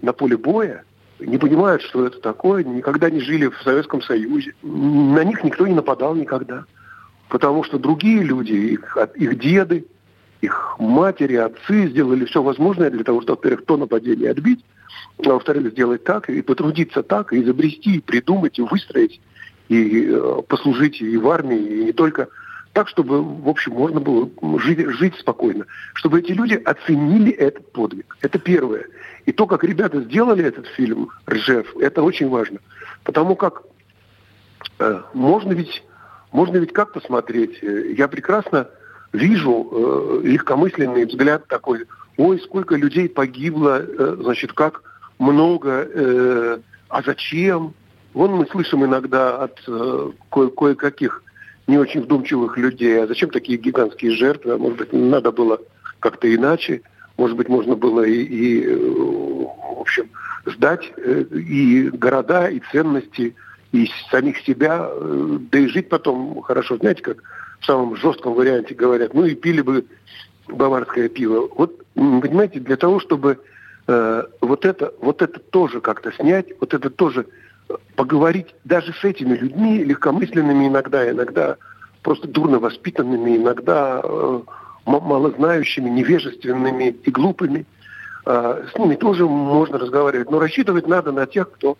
на 0.01 0.12
поле 0.12 0.36
боя, 0.36 0.83
не 1.19 1.38
понимают, 1.38 1.81
что 1.83 2.05
это 2.05 2.19
такое, 2.19 2.65
никогда 2.65 3.09
не 3.09 3.21
жили 3.21 3.47
в 3.47 3.62
Советском 3.63 4.01
Союзе. 4.01 4.53
На 4.62 5.24
них 5.24 5.41
никто 5.45 5.65
не 5.65 5.74
нападал 5.74 6.15
никогда. 6.15 6.65
Потому 7.29 7.63
что 7.63 7.79
другие 7.79 8.24
люди, 8.24 8.51
их, 8.51 8.97
их 9.15 9.39
деды, 9.39 9.86
их 10.41 10.75
матери, 10.79 11.36
отцы 11.36 11.88
сделали 11.88 12.25
все 12.25 12.43
возможное 12.43 12.89
для 12.89 13.05
того, 13.05 13.21
чтобы, 13.21 13.38
во-первых, 13.38 13.65
то 13.65 13.77
нападение 13.77 14.31
отбить, 14.31 14.65
а 15.25 15.29
во-вторых, 15.29 15.71
сделать 15.71 16.03
так, 16.03 16.29
и 16.29 16.41
потрудиться 16.41 17.03
так, 17.03 17.31
и 17.31 17.41
изобрести, 17.41 17.95
и 17.95 18.01
придумать, 18.01 18.59
и 18.59 18.63
выстроить, 18.63 19.21
и 19.69 20.09
э, 20.09 20.41
послужить 20.45 21.00
и 21.00 21.15
в 21.15 21.29
армии, 21.29 21.57
и 21.57 21.86
не 21.86 21.93
только 21.93 22.27
так, 22.77 22.89
чтобы, 22.89 23.24
в 23.24 23.50
общем, 23.50 23.72
можно 23.72 24.00
было 24.00 24.29
жить, 24.60 24.77
жить 25.00 25.15
спокойно. 25.15 25.65
Чтобы 25.96 26.19
эти 26.19 26.31
люди 26.31 26.53
оценили 26.53 27.31
этот 27.31 27.72
подвиг. 27.72 28.15
Это 28.22 28.38
первое. 28.38 28.86
И 29.25 29.31
то, 29.31 29.48
как 29.48 29.63
ребята 29.63 30.00
сделали 30.01 30.43
этот 30.43 30.67
фильм 30.67 31.10
«Ржев», 31.27 31.75
это 31.77 32.03
очень 32.03 32.29
важно. 32.29 32.60
Потому 33.03 33.36
как 33.36 33.63
э, 34.77 35.01
можно 35.15 35.53
ведь, 35.53 35.84
можно 36.31 36.57
ведь 36.57 36.72
как 36.72 36.93
посмотреть. 36.93 37.57
Э, 37.63 37.93
я 37.98 38.07
прекрасно 38.07 38.69
вижу 39.12 39.67
э, 39.72 40.27
легкомысленный 40.27 41.05
взгляд 41.05 41.48
такой, 41.48 41.86
ой, 42.17 42.39
сколько 42.41 42.75
людей 42.75 43.10
погибло, 43.10 43.81
э, 43.81 44.17
значит, 44.22 44.53
как 44.53 44.84
много, 45.17 45.88
э, 45.91 46.60
а 46.89 47.01
зачем? 47.01 47.74
Вон 48.13 48.34
мы 48.34 48.46
слышим 48.46 48.86
иногда 48.86 49.46
от 49.46 49.63
э, 49.67 50.12
ко- 50.29 50.50
кое-каких 50.50 51.24
не 51.67 51.77
очень 51.77 52.01
вдумчивых 52.01 52.57
людей, 52.57 53.03
а 53.03 53.07
зачем 53.07 53.29
такие 53.29 53.57
гигантские 53.57 54.12
жертвы, 54.12 54.53
а 54.53 54.57
может 54.57 54.77
быть, 54.77 54.93
надо 54.93 55.31
было 55.31 55.59
как-то 56.00 56.33
иначе, 56.33 56.81
может 57.17 57.36
быть, 57.36 57.50
можно 57.50 57.75
было 57.75 58.03
и, 58.03 58.24
и 58.24 58.63
э, 58.63 58.75
в 58.75 59.81
общем, 59.81 60.09
сдать 60.45 60.91
э, 60.97 61.24
и 61.31 61.89
города, 61.89 62.47
и 62.47 62.62
ценности, 62.71 63.36
и 63.71 63.89
самих 64.09 64.38
себя, 64.39 64.88
э, 64.89 65.38
да 65.51 65.59
и 65.59 65.67
жить 65.67 65.89
потом 65.89 66.41
хорошо. 66.41 66.77
Знаете, 66.77 67.01
как 67.01 67.17
в 67.59 67.65
самом 67.65 67.95
жестком 67.95 68.33
варианте 68.33 68.74
говорят, 68.74 69.13
ну 69.13 69.25
и 69.25 69.36
пили 69.36 69.62
бы 69.62 69.86
баварское 70.47 71.09
пиво. 71.09 71.50
Вот, 71.55 71.83
понимаете, 71.95 72.59
для 72.59 72.77
того, 72.77 73.00
чтобы 73.00 73.39
э, 73.88 74.24
вот, 74.41 74.65
это, 74.65 74.93
вот 75.01 75.21
это 75.21 75.39
тоже 75.39 75.81
как-то 75.81 76.13
снять, 76.13 76.47
вот 76.59 76.74
это 76.74 76.89
тоже 76.89 77.25
поговорить 77.95 78.53
даже 78.63 78.93
с 78.93 79.03
этими 79.03 79.36
людьми, 79.36 79.83
легкомысленными 79.83 80.67
иногда, 80.67 81.09
иногда 81.09 81.57
просто 82.01 82.27
дурно 82.27 82.59
воспитанными, 82.59 83.38
иногда 83.38 84.01
э, 84.03 84.41
малознающими, 84.86 85.89
невежественными 85.89 86.95
и 87.03 87.12
глупыми. 87.12 87.65
Э, 88.25 88.65
с 88.74 88.77
ними 88.77 88.95
тоже 88.95 89.25
можно 89.25 89.77
разговаривать, 89.77 90.31
но 90.31 90.39
рассчитывать 90.39 90.88
надо 90.88 91.12
на 91.12 91.25
тех, 91.25 91.51
кто 91.51 91.77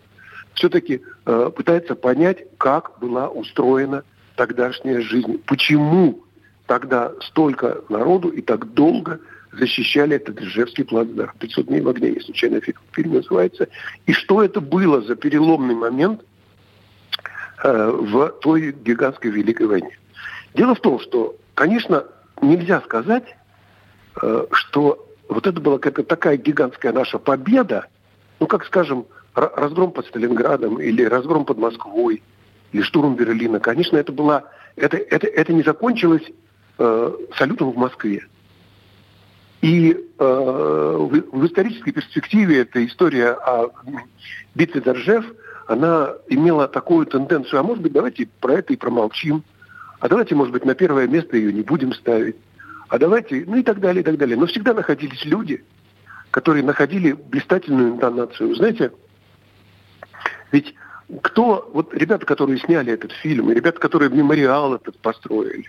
все-таки 0.54 1.00
э, 1.24 1.50
пытается 1.54 1.94
понять, 1.94 2.44
как 2.58 2.98
была 3.00 3.28
устроена 3.28 4.02
тогдашняя 4.36 5.00
жизнь, 5.00 5.42
почему 5.46 6.20
тогда 6.66 7.12
столько 7.20 7.78
народу 7.88 8.28
и 8.28 8.42
так 8.42 8.72
долго 8.74 9.20
защищали 9.58 10.16
этот 10.16 10.40
Ижевский 10.40 10.84
плацдарм. 10.84 11.32
500 11.38 11.66
дней 11.66 11.80
в 11.80 11.88
огне, 11.88 12.10
не 12.10 12.20
случайно 12.20 12.60
фильм 12.92 13.14
называется. 13.14 13.68
И 14.06 14.12
что 14.12 14.42
это 14.42 14.60
было 14.60 15.00
за 15.02 15.16
переломный 15.16 15.74
момент 15.74 16.22
э, 17.62 17.90
в 17.90 18.28
той 18.40 18.72
гигантской 18.72 19.30
Великой 19.30 19.66
войне. 19.66 19.98
Дело 20.54 20.74
в 20.74 20.80
том, 20.80 21.00
что, 21.00 21.36
конечно, 21.54 22.04
нельзя 22.40 22.80
сказать, 22.82 23.36
э, 24.22 24.46
что 24.52 25.06
вот 25.28 25.46
это 25.46 25.60
была 25.60 25.78
какая-то 25.78 26.08
такая 26.08 26.36
гигантская 26.36 26.92
наша 26.92 27.18
победа, 27.18 27.86
ну, 28.40 28.46
как, 28.46 28.64
скажем, 28.64 29.06
разгром 29.34 29.92
под 29.92 30.06
Сталинградом 30.06 30.80
или 30.80 31.04
разгром 31.04 31.44
под 31.44 31.58
Москвой 31.58 32.22
или 32.72 32.82
штурм 32.82 33.14
Берлина. 33.14 33.60
Конечно, 33.60 33.96
это 33.96 34.12
была, 34.12 34.44
это, 34.76 34.96
это, 34.96 35.26
это 35.26 35.52
не 35.52 35.62
закончилось 35.62 36.24
э, 36.78 37.12
салютом 37.36 37.72
в 37.72 37.76
Москве. 37.76 38.26
И 39.60 39.90
э, 39.90 40.24
в, 40.24 41.10
в 41.32 41.46
исторической 41.46 41.90
перспективе 41.90 42.60
эта 42.60 42.84
история 42.86 43.32
о 43.32 43.70
битве 44.54 44.80
за 44.84 44.92
Ржев, 44.92 45.24
она 45.66 46.14
имела 46.28 46.68
такую 46.68 47.06
тенденцию, 47.06 47.60
а 47.60 47.62
может 47.62 47.82
быть, 47.82 47.92
давайте 47.92 48.28
про 48.40 48.54
это 48.54 48.72
и 48.72 48.76
промолчим, 48.76 49.42
а 50.00 50.08
давайте, 50.08 50.34
может 50.34 50.52
быть, 50.52 50.64
на 50.64 50.74
первое 50.74 51.08
место 51.08 51.36
ее 51.36 51.52
не 51.52 51.62
будем 51.62 51.92
ставить, 51.92 52.36
а 52.88 52.98
давайте, 52.98 53.44
ну 53.46 53.56
и 53.56 53.62
так 53.62 53.80
далее, 53.80 54.02
и 54.02 54.04
так 54.04 54.16
далее. 54.16 54.36
Но 54.36 54.46
всегда 54.46 54.74
находились 54.74 55.24
люди, 55.24 55.64
которые 56.30 56.62
находили 56.62 57.12
блистательную 57.12 57.94
интонацию. 57.94 58.54
Знаете, 58.54 58.92
ведь 60.52 60.74
кто, 61.22 61.68
вот 61.74 61.92
ребята, 61.94 62.26
которые 62.26 62.58
сняли 62.58 62.92
этот 62.92 63.12
фильм, 63.12 63.50
и 63.50 63.54
ребята, 63.54 63.80
которые 63.80 64.10
мемориал 64.10 64.74
этот 64.74 64.98
построили, 64.98 65.66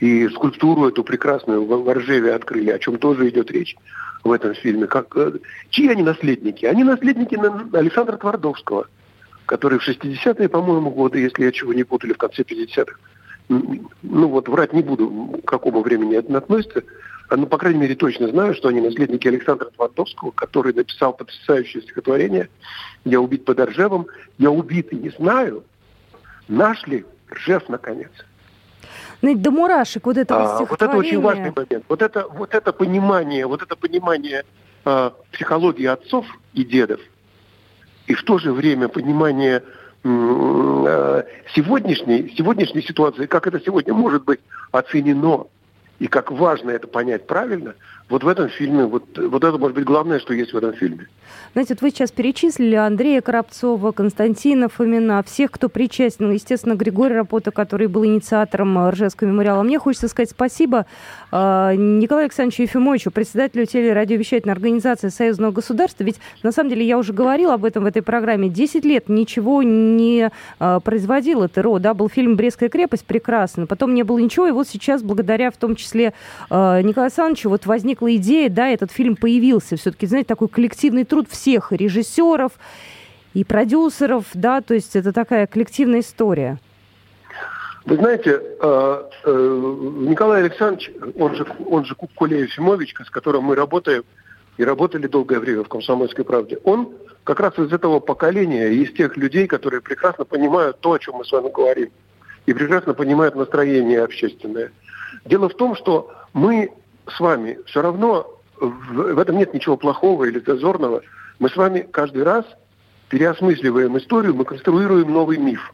и 0.00 0.28
скульптуру 0.28 0.88
эту 0.88 1.04
прекрасную 1.04 1.64
в 1.64 1.84
Воржеве 1.84 2.34
открыли, 2.34 2.70
о 2.70 2.78
чем 2.78 2.98
тоже 2.98 3.28
идет 3.28 3.50
речь 3.50 3.76
в 4.24 4.32
этом 4.32 4.54
фильме. 4.54 4.86
Как, 4.86 5.14
э, 5.16 5.32
чьи 5.68 5.88
они 5.88 6.02
наследники? 6.02 6.64
Они 6.64 6.84
наследники 6.84 7.38
Александра 7.76 8.16
Твардовского, 8.16 8.88
который 9.46 9.78
в 9.78 9.86
60-е, 9.86 10.48
по-моему, 10.48 10.90
годы, 10.90 11.20
если 11.20 11.44
я 11.44 11.52
чего 11.52 11.74
не 11.74 11.84
путали, 11.84 12.14
в 12.14 12.18
конце 12.18 12.42
50-х, 12.42 12.96
ну 13.48 14.28
вот 14.28 14.48
врать 14.48 14.72
не 14.72 14.82
буду, 14.82 15.40
к 15.44 15.48
какому 15.48 15.82
времени 15.82 16.16
это 16.16 16.36
относится, 16.38 16.82
ну, 17.30 17.46
по 17.46 17.58
крайней 17.58 17.80
мере, 17.80 17.94
точно 17.94 18.28
знаю, 18.28 18.54
что 18.54 18.68
они 18.68 18.80
наследники 18.80 19.28
Александра 19.28 19.66
Твардовского, 19.76 20.32
который 20.32 20.72
написал 20.72 21.12
потрясающее 21.12 21.82
стихотворение 21.82 22.48
«Я 23.04 23.20
убит 23.20 23.44
под 23.44 23.60
Ржевом, 23.60 24.06
я 24.38 24.50
убит 24.50 24.92
и 24.92 24.96
не 24.96 25.10
знаю, 25.10 25.62
наш 26.48 26.84
ли 26.86 27.04
Ржев, 27.32 27.68
наконец». 27.68 28.10
Ну, 29.22 29.36
до 29.36 29.50
мурашек 29.50 30.06
вот 30.06 30.16
этого 30.16 30.58
а, 30.58 30.64
Вот 30.64 30.82
это 30.82 30.96
очень 30.96 31.20
важный 31.20 31.52
момент. 31.54 31.84
Вот 31.88 32.02
это, 32.02 32.26
вот 32.28 32.54
это 32.54 32.72
понимание, 32.72 33.46
вот 33.46 33.62
это 33.62 33.76
понимание 33.76 34.44
э, 34.84 35.10
психологии 35.32 35.86
отцов 35.86 36.26
и 36.54 36.64
дедов, 36.64 37.00
и 38.06 38.14
в 38.14 38.22
то 38.24 38.38
же 38.38 38.52
время 38.52 38.88
понимание 38.88 39.62
э, 40.04 41.22
сегодняшней, 41.54 42.34
сегодняшней 42.36 42.82
ситуации, 42.82 43.26
как 43.26 43.46
это 43.46 43.60
сегодня 43.60 43.94
может 43.94 44.24
быть 44.24 44.40
оценено 44.72 45.46
и 45.98 46.06
как 46.06 46.30
важно 46.30 46.70
это 46.70 46.86
понять 46.88 47.26
правильно, 47.26 47.74
вот 48.10 48.24
в 48.24 48.28
этом 48.28 48.48
фильме, 48.48 48.84
вот, 48.84 49.16
вот 49.16 49.44
это 49.44 49.56
может 49.56 49.76
быть 49.76 49.84
главное, 49.84 50.18
что 50.18 50.34
есть 50.34 50.52
в 50.52 50.56
этом 50.56 50.74
фильме. 50.74 51.06
Знаете, 51.52 51.74
вот 51.74 51.82
вы 51.82 51.90
сейчас 51.90 52.10
перечислили 52.10 52.74
Андрея 52.74 53.20
Коробцова, 53.20 53.92
Константина 53.92 54.68
Фомина, 54.68 55.22
всех, 55.22 55.50
кто 55.50 55.68
причастен, 55.68 56.26
ну, 56.26 56.32
естественно, 56.32 56.74
Григорий 56.74 57.14
Рапота, 57.14 57.50
который 57.50 57.86
был 57.86 58.04
инициатором 58.04 58.90
Ржевского 58.90 59.28
мемориала. 59.28 59.62
Мне 59.62 59.78
хочется 59.78 60.08
сказать 60.08 60.30
спасибо 60.30 60.86
э, 61.32 61.74
Николаю 61.76 62.24
Александровичу 62.24 62.62
Ефимовичу, 62.62 63.10
председателю 63.10 63.66
телерадиовещательной 63.66 64.52
организации 64.52 65.08
Союзного 65.08 65.52
государства. 65.52 66.04
Ведь, 66.04 66.20
на 66.42 66.52
самом 66.52 66.70
деле, 66.70 66.86
я 66.86 66.98
уже 66.98 67.12
говорила 67.12 67.54
об 67.54 67.64
этом 67.64 67.84
в 67.84 67.86
этой 67.86 68.02
программе. 68.02 68.48
Десять 68.48 68.84
лет 68.84 69.08
ничего 69.08 69.62
не 69.62 70.30
э, 70.58 70.80
производило 70.84 71.48
ТРО. 71.48 71.78
Да? 71.78 71.94
Был 71.94 72.08
фильм 72.08 72.36
«Брестская 72.36 72.68
крепость» 72.68 73.06
прекрасно. 73.06 73.66
Потом 73.66 73.94
не 73.94 74.02
было 74.02 74.18
ничего. 74.18 74.46
И 74.46 74.52
вот 74.52 74.68
сейчас, 74.68 75.02
благодаря 75.02 75.50
в 75.50 75.56
том 75.56 75.76
числе 75.76 76.12
э, 76.48 76.82
Николаю 76.82 77.06
Александровичу, 77.06 77.48
вот 77.50 77.66
возникла 78.00 78.16
идея, 78.16 78.48
да, 78.48 78.68
этот 78.68 78.90
фильм 78.90 79.16
появился. 79.16 79.76
Все-таки, 79.76 80.06
знаете, 80.06 80.28
такой 80.28 80.48
коллективный 80.48 81.04
труд 81.04 81.26
всех 81.28 81.72
режиссеров 81.72 82.52
и 83.34 83.44
продюсеров, 83.44 84.24
да, 84.34 84.60
то 84.60 84.74
есть 84.74 84.96
это 84.96 85.12
такая 85.12 85.46
коллективная 85.46 86.00
история. 86.00 86.58
Вы 87.86 87.96
знаете, 87.96 88.40
э, 88.60 89.02
э, 89.24 89.60
Николай 90.08 90.42
Александрович, 90.42 90.90
он 91.18 91.34
же, 91.34 91.46
он 91.66 91.84
же 91.84 91.94
Кулеев 91.94 92.50
Ефимович, 92.50 92.94
с 93.06 93.10
которым 93.10 93.44
мы 93.44 93.54
работаем 93.54 94.04
и 94.58 94.64
работали 94.64 95.06
долгое 95.06 95.38
время 95.38 95.64
в 95.64 95.68
«Комсомольской 95.68 96.24
правде», 96.24 96.58
он 96.64 96.92
как 97.24 97.40
раз 97.40 97.58
из 97.58 97.72
этого 97.72 98.00
поколения, 98.00 98.68
из 98.68 98.92
тех 98.92 99.16
людей, 99.16 99.46
которые 99.46 99.80
прекрасно 99.80 100.24
понимают 100.24 100.80
то, 100.80 100.92
о 100.92 100.98
чем 100.98 101.14
мы 101.16 101.24
с 101.24 101.32
вами 101.32 101.50
говорим, 101.50 101.90
и 102.46 102.52
прекрасно 102.52 102.92
понимают 102.92 103.34
настроение 103.34 104.02
общественное. 104.02 104.72
Дело 105.24 105.48
в 105.48 105.54
том, 105.54 105.74
что 105.74 106.10
мы 106.34 106.70
с 107.10 107.20
вами 107.20 107.58
все 107.66 107.82
равно, 107.82 108.26
в, 108.58 109.18
этом 109.18 109.38
нет 109.38 109.54
ничего 109.54 109.76
плохого 109.76 110.24
или 110.24 110.38
зазорного, 110.40 111.02
мы 111.38 111.48
с 111.48 111.56
вами 111.56 111.86
каждый 111.90 112.22
раз 112.22 112.44
переосмысливаем 113.08 113.96
историю, 113.98 114.34
мы 114.34 114.44
конструируем 114.44 115.12
новый 115.12 115.38
миф. 115.38 115.72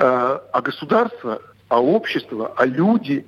А, 0.00 0.42
а 0.52 0.60
государство, 0.60 1.40
а 1.68 1.82
общество, 1.82 2.52
а 2.56 2.66
люди 2.66 3.26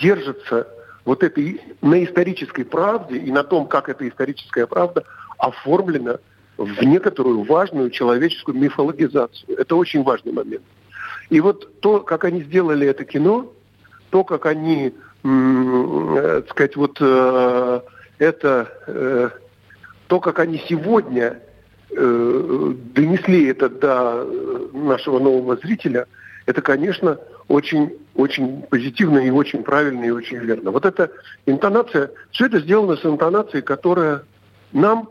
держатся 0.00 0.68
вот 1.04 1.22
этой 1.22 1.60
на 1.80 2.04
исторической 2.04 2.64
правде 2.64 3.18
и 3.18 3.30
на 3.30 3.42
том, 3.42 3.66
как 3.66 3.88
эта 3.88 4.08
историческая 4.08 4.66
правда 4.66 5.04
оформлена 5.38 6.18
в 6.56 6.82
некоторую 6.82 7.44
важную 7.44 7.90
человеческую 7.90 8.58
мифологизацию. 8.58 9.58
Это 9.58 9.76
очень 9.76 10.02
важный 10.02 10.32
момент. 10.32 10.64
И 11.30 11.40
вот 11.40 11.80
то, 11.80 12.00
как 12.00 12.24
они 12.24 12.42
сделали 12.42 12.86
это 12.86 13.04
кино, 13.04 13.52
то, 14.10 14.24
как 14.24 14.46
они, 14.46 14.94
так 16.14 16.50
сказать, 16.50 16.76
вот 16.76 16.98
э, 17.00 17.80
это 18.18 18.72
э, 18.86 19.30
то, 20.06 20.20
как 20.20 20.38
они 20.38 20.62
сегодня 20.68 21.40
э, 21.90 22.74
донесли 22.94 23.46
это 23.48 23.68
до 23.68 24.24
нашего 24.72 25.18
нового 25.18 25.56
зрителя, 25.56 26.06
это, 26.46 26.62
конечно, 26.62 27.18
очень, 27.48 27.96
очень 28.14 28.62
позитивно 28.62 29.18
и 29.18 29.30
очень 29.30 29.62
правильно 29.62 30.04
и 30.04 30.10
очень 30.10 30.38
верно. 30.38 30.70
Вот 30.70 30.86
эта 30.86 31.10
интонация, 31.46 32.10
все 32.30 32.46
это 32.46 32.60
сделано 32.60 32.96
с 32.96 33.04
интонацией, 33.04 33.62
которая 33.62 34.22
нам, 34.72 35.10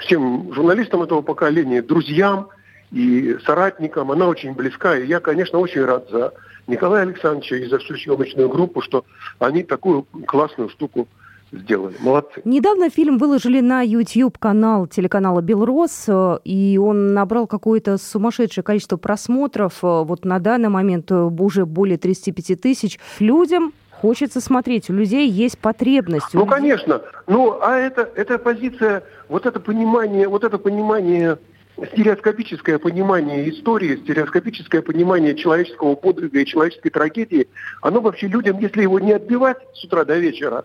всем 0.00 0.52
журналистам 0.54 1.02
этого 1.02 1.22
поколения, 1.22 1.82
друзьям 1.82 2.48
и 2.90 3.36
соратникам, 3.44 4.10
она 4.10 4.26
очень 4.26 4.54
близка. 4.54 4.96
И 4.96 5.06
я, 5.06 5.20
конечно, 5.20 5.58
очень 5.58 5.84
рад 5.84 6.08
за 6.10 6.32
Николая 6.68 7.02
Александровича 7.02 7.56
и 7.56 7.66
за 7.66 7.78
всю 7.78 7.96
съемочную 7.96 8.48
группу, 8.48 8.80
что 8.82 9.04
они 9.38 9.64
такую 9.64 10.06
классную 10.26 10.68
штуку 10.68 11.08
сделали. 11.50 11.96
Молодцы. 12.00 12.42
Недавно 12.44 12.90
фильм 12.90 13.16
выложили 13.16 13.60
на 13.60 13.80
YouTube-канал 13.82 14.86
телеканала 14.86 15.40
«Белрос», 15.40 16.04
э, 16.06 16.38
и 16.44 16.78
он 16.78 17.14
набрал 17.14 17.46
какое-то 17.46 17.96
сумасшедшее 17.96 18.62
количество 18.62 18.98
просмотров. 18.98 19.82
Э, 19.82 20.02
вот 20.04 20.26
на 20.26 20.38
данный 20.40 20.68
момент 20.68 21.10
э, 21.10 21.14
уже 21.14 21.64
более 21.64 21.96
35 21.96 22.60
тысяч. 22.60 22.98
Людям 23.18 23.72
хочется 23.90 24.42
смотреть, 24.42 24.90
у 24.90 24.92
людей 24.92 25.28
есть 25.28 25.58
потребность. 25.58 26.34
Ну, 26.34 26.40
людей... 26.40 26.54
конечно. 26.54 27.02
Ну, 27.26 27.58
а 27.62 27.76
это, 27.76 28.08
эта 28.14 28.38
позиция, 28.38 29.04
вот 29.28 29.46
это 29.46 29.58
понимание, 29.58 30.28
вот 30.28 30.44
это 30.44 30.58
понимание 30.58 31.38
стереоскопическое 31.86 32.78
понимание 32.78 33.48
истории, 33.50 33.96
стереоскопическое 33.96 34.82
понимание 34.82 35.34
человеческого 35.34 35.94
подвига 35.94 36.40
и 36.40 36.46
человеческой 36.46 36.90
трагедии, 36.90 37.48
оно 37.82 38.00
вообще 38.00 38.26
людям, 38.26 38.58
если 38.58 38.82
его 38.82 38.98
не 38.98 39.12
отбивать 39.12 39.58
с 39.74 39.84
утра 39.84 40.04
до 40.04 40.18
вечера, 40.18 40.64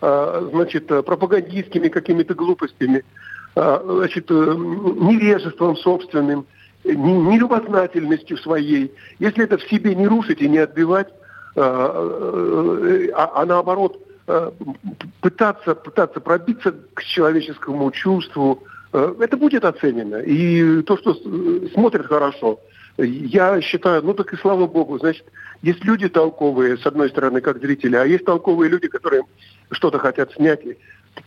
а, 0.00 0.48
значит, 0.52 0.90
э, 0.90 1.02
пропагандистскими 1.02 1.88
какими-то 1.88 2.34
глупостями, 2.34 3.04
а, 3.54 3.82
значит, 3.84 4.30
э, 4.30 4.34
невежеством 4.34 5.76
собственным, 5.76 6.46
нелюбознательностью 6.84 8.38
своей. 8.38 8.92
Если 9.18 9.44
это 9.44 9.58
в 9.58 9.62
себе 9.64 9.94
не 9.94 10.06
рушить 10.06 10.40
и 10.40 10.48
не 10.48 10.58
отбивать, 10.58 11.08
а, 11.54 13.10
а, 13.14 13.42
а 13.42 13.44
наоборот 13.44 14.00
пытаться, 15.20 15.74
пытаться 15.74 16.20
пробиться 16.20 16.72
к 16.94 17.02
человеческому 17.02 17.90
чувству, 17.90 18.62
э, 18.62 18.79
это 18.92 19.36
будет 19.36 19.64
оценено. 19.64 20.16
И 20.16 20.82
то, 20.82 20.96
что 20.96 21.14
смотрят 21.72 22.06
хорошо, 22.06 22.60
я 22.98 23.60
считаю, 23.60 24.02
ну 24.02 24.14
так 24.14 24.32
и 24.32 24.36
слава 24.36 24.66
богу, 24.66 24.98
значит, 24.98 25.24
есть 25.62 25.84
люди 25.84 26.08
толковые, 26.08 26.78
с 26.78 26.86
одной 26.86 27.08
стороны, 27.10 27.40
как 27.40 27.60
зрители, 27.60 27.96
а 27.96 28.04
есть 28.04 28.24
толковые 28.24 28.70
люди, 28.70 28.88
которые 28.88 29.22
что-то 29.70 29.98
хотят 29.98 30.32
снять, 30.32 30.60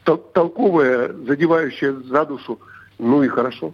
толковые, 0.03 1.13
задевающие 1.27 1.93
за 1.93 2.25
душу, 2.25 2.59
ну 2.99 3.23
и 3.23 3.27
хорошо. 3.27 3.73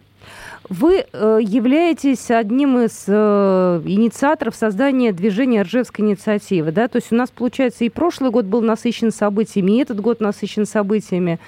Вы 0.68 1.06
э, 1.12 1.40
являетесь 1.42 2.30
одним 2.30 2.80
из 2.80 3.06
э, 3.08 3.82
инициаторов 3.86 4.56
создания 4.56 5.12
движения 5.14 5.62
Ржевской 5.64 6.06
инициативы, 6.06 6.72
да? 6.72 6.88
То 6.88 6.98
есть 6.98 7.12
у 7.12 7.16
нас, 7.16 7.32
получается, 7.32 7.86
и 7.86 7.90
прошлый 7.90 8.30
год 8.30 8.46
был 8.46 8.62
насыщен 8.62 9.12
событиями, 9.12 9.78
и 9.78 9.82
этот 9.82 10.00
год 10.02 10.20
насыщен 10.20 10.66
событиями. 10.66 11.40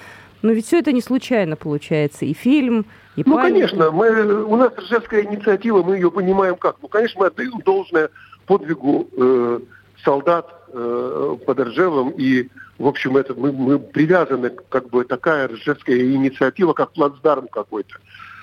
Но 0.42 0.52
ведь 0.52 0.66
все 0.66 0.80
это 0.80 0.92
не 0.92 1.00
случайно 1.00 1.56
получается. 1.56 2.24
И 2.24 2.34
фильм, 2.34 2.84
и 3.16 3.22
Ну, 3.24 3.36
память. 3.36 3.52
конечно. 3.52 3.90
Мы, 3.90 4.44
у 4.44 4.56
нас 4.56 4.72
Ржевская 4.76 5.22
инициатива, 5.22 5.82
мы 5.82 5.96
ее 5.96 6.10
понимаем 6.10 6.56
как. 6.56 6.76
Ну, 6.82 6.88
конечно, 6.88 7.20
мы 7.20 7.26
отдаем 7.28 7.60
должное 7.64 8.10
подвигу 8.46 9.08
э, 9.16 9.60
солдат 10.04 10.48
э, 10.72 11.36
под 11.46 11.60
Ржевом. 11.60 12.10
И, 12.10 12.48
в 12.78 12.86
общем, 12.86 13.16
это 13.16 13.34
мы, 13.34 13.52
мы 13.52 13.78
привязаны, 13.78 14.50
как 14.68 14.88
бы, 14.90 15.04
такая 15.04 15.48
Ржевская 15.48 15.98
инициатива, 15.98 16.72
как 16.72 16.92
плацдарм 16.92 17.46
какой-то. 17.46 17.94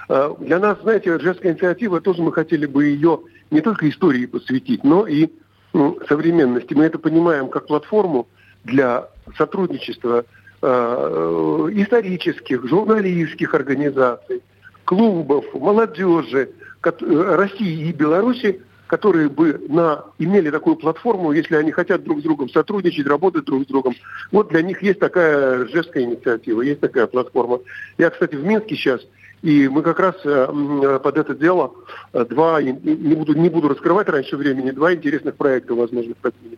Э, 0.07 0.33
для 0.39 0.59
нас, 0.59 0.79
знаете, 0.81 1.15
Ржевская 1.15 1.51
инициатива, 1.51 1.99
тоже 1.99 2.21
мы 2.21 2.31
хотели 2.31 2.65
бы 2.65 2.85
ее 2.85 3.19
не 3.51 3.59
только 3.59 3.89
истории 3.89 4.25
посвятить, 4.25 4.85
но 4.85 5.05
и 5.05 5.29
ну, 5.73 5.99
современности. 6.07 6.73
Мы 6.73 6.85
это 6.85 6.97
понимаем 6.97 7.49
как 7.49 7.67
платформу 7.67 8.27
для 8.63 9.07
сотрудничества 9.37 10.25
исторических, 10.61 12.67
журналистских 12.67 13.53
организаций, 13.53 14.41
клубов, 14.85 15.45
молодежи 15.53 16.49
э, 16.83 17.35
России 17.35 17.89
и 17.89 17.93
Беларуси, 17.93 18.61
которые 18.87 19.29
бы 19.29 19.61
на, 19.69 20.05
имели 20.17 20.49
такую 20.49 20.75
платформу, 20.75 21.31
если 21.31 21.55
они 21.55 21.71
хотят 21.71 22.03
друг 22.03 22.21
с 22.21 22.23
другом 22.23 22.49
сотрудничать, 22.49 23.05
работать 23.05 23.45
друг 23.45 23.63
с 23.63 23.67
другом. 23.67 23.93
Вот 24.31 24.49
для 24.49 24.63
них 24.63 24.81
есть 24.81 24.99
такая 24.99 25.67
жесткая 25.67 26.05
инициатива, 26.05 26.61
есть 26.61 26.79
такая 26.79 27.05
платформа. 27.05 27.59
Я, 27.97 28.09
кстати, 28.09 28.35
в 28.35 28.43
Минске 28.43 28.75
сейчас 28.75 29.01
и 29.41 29.69
мы 29.69 29.83
как 29.83 29.99
раз 29.99 30.15
э, 30.25 30.99
под 31.01 31.17
это 31.17 31.33
дело 31.33 31.73
э, 32.11 32.25
два, 32.25 32.61
не 32.61 32.73
буду, 32.73 33.33
не 33.33 33.49
буду 33.49 33.69
раскрывать 33.69 34.09
раньше 34.09 34.35
времени, 34.35 34.71
два 34.71 34.93
интересных 34.93 35.35
проекта 35.35 35.75
возможных 35.75 36.17
поднимем. 36.17 36.57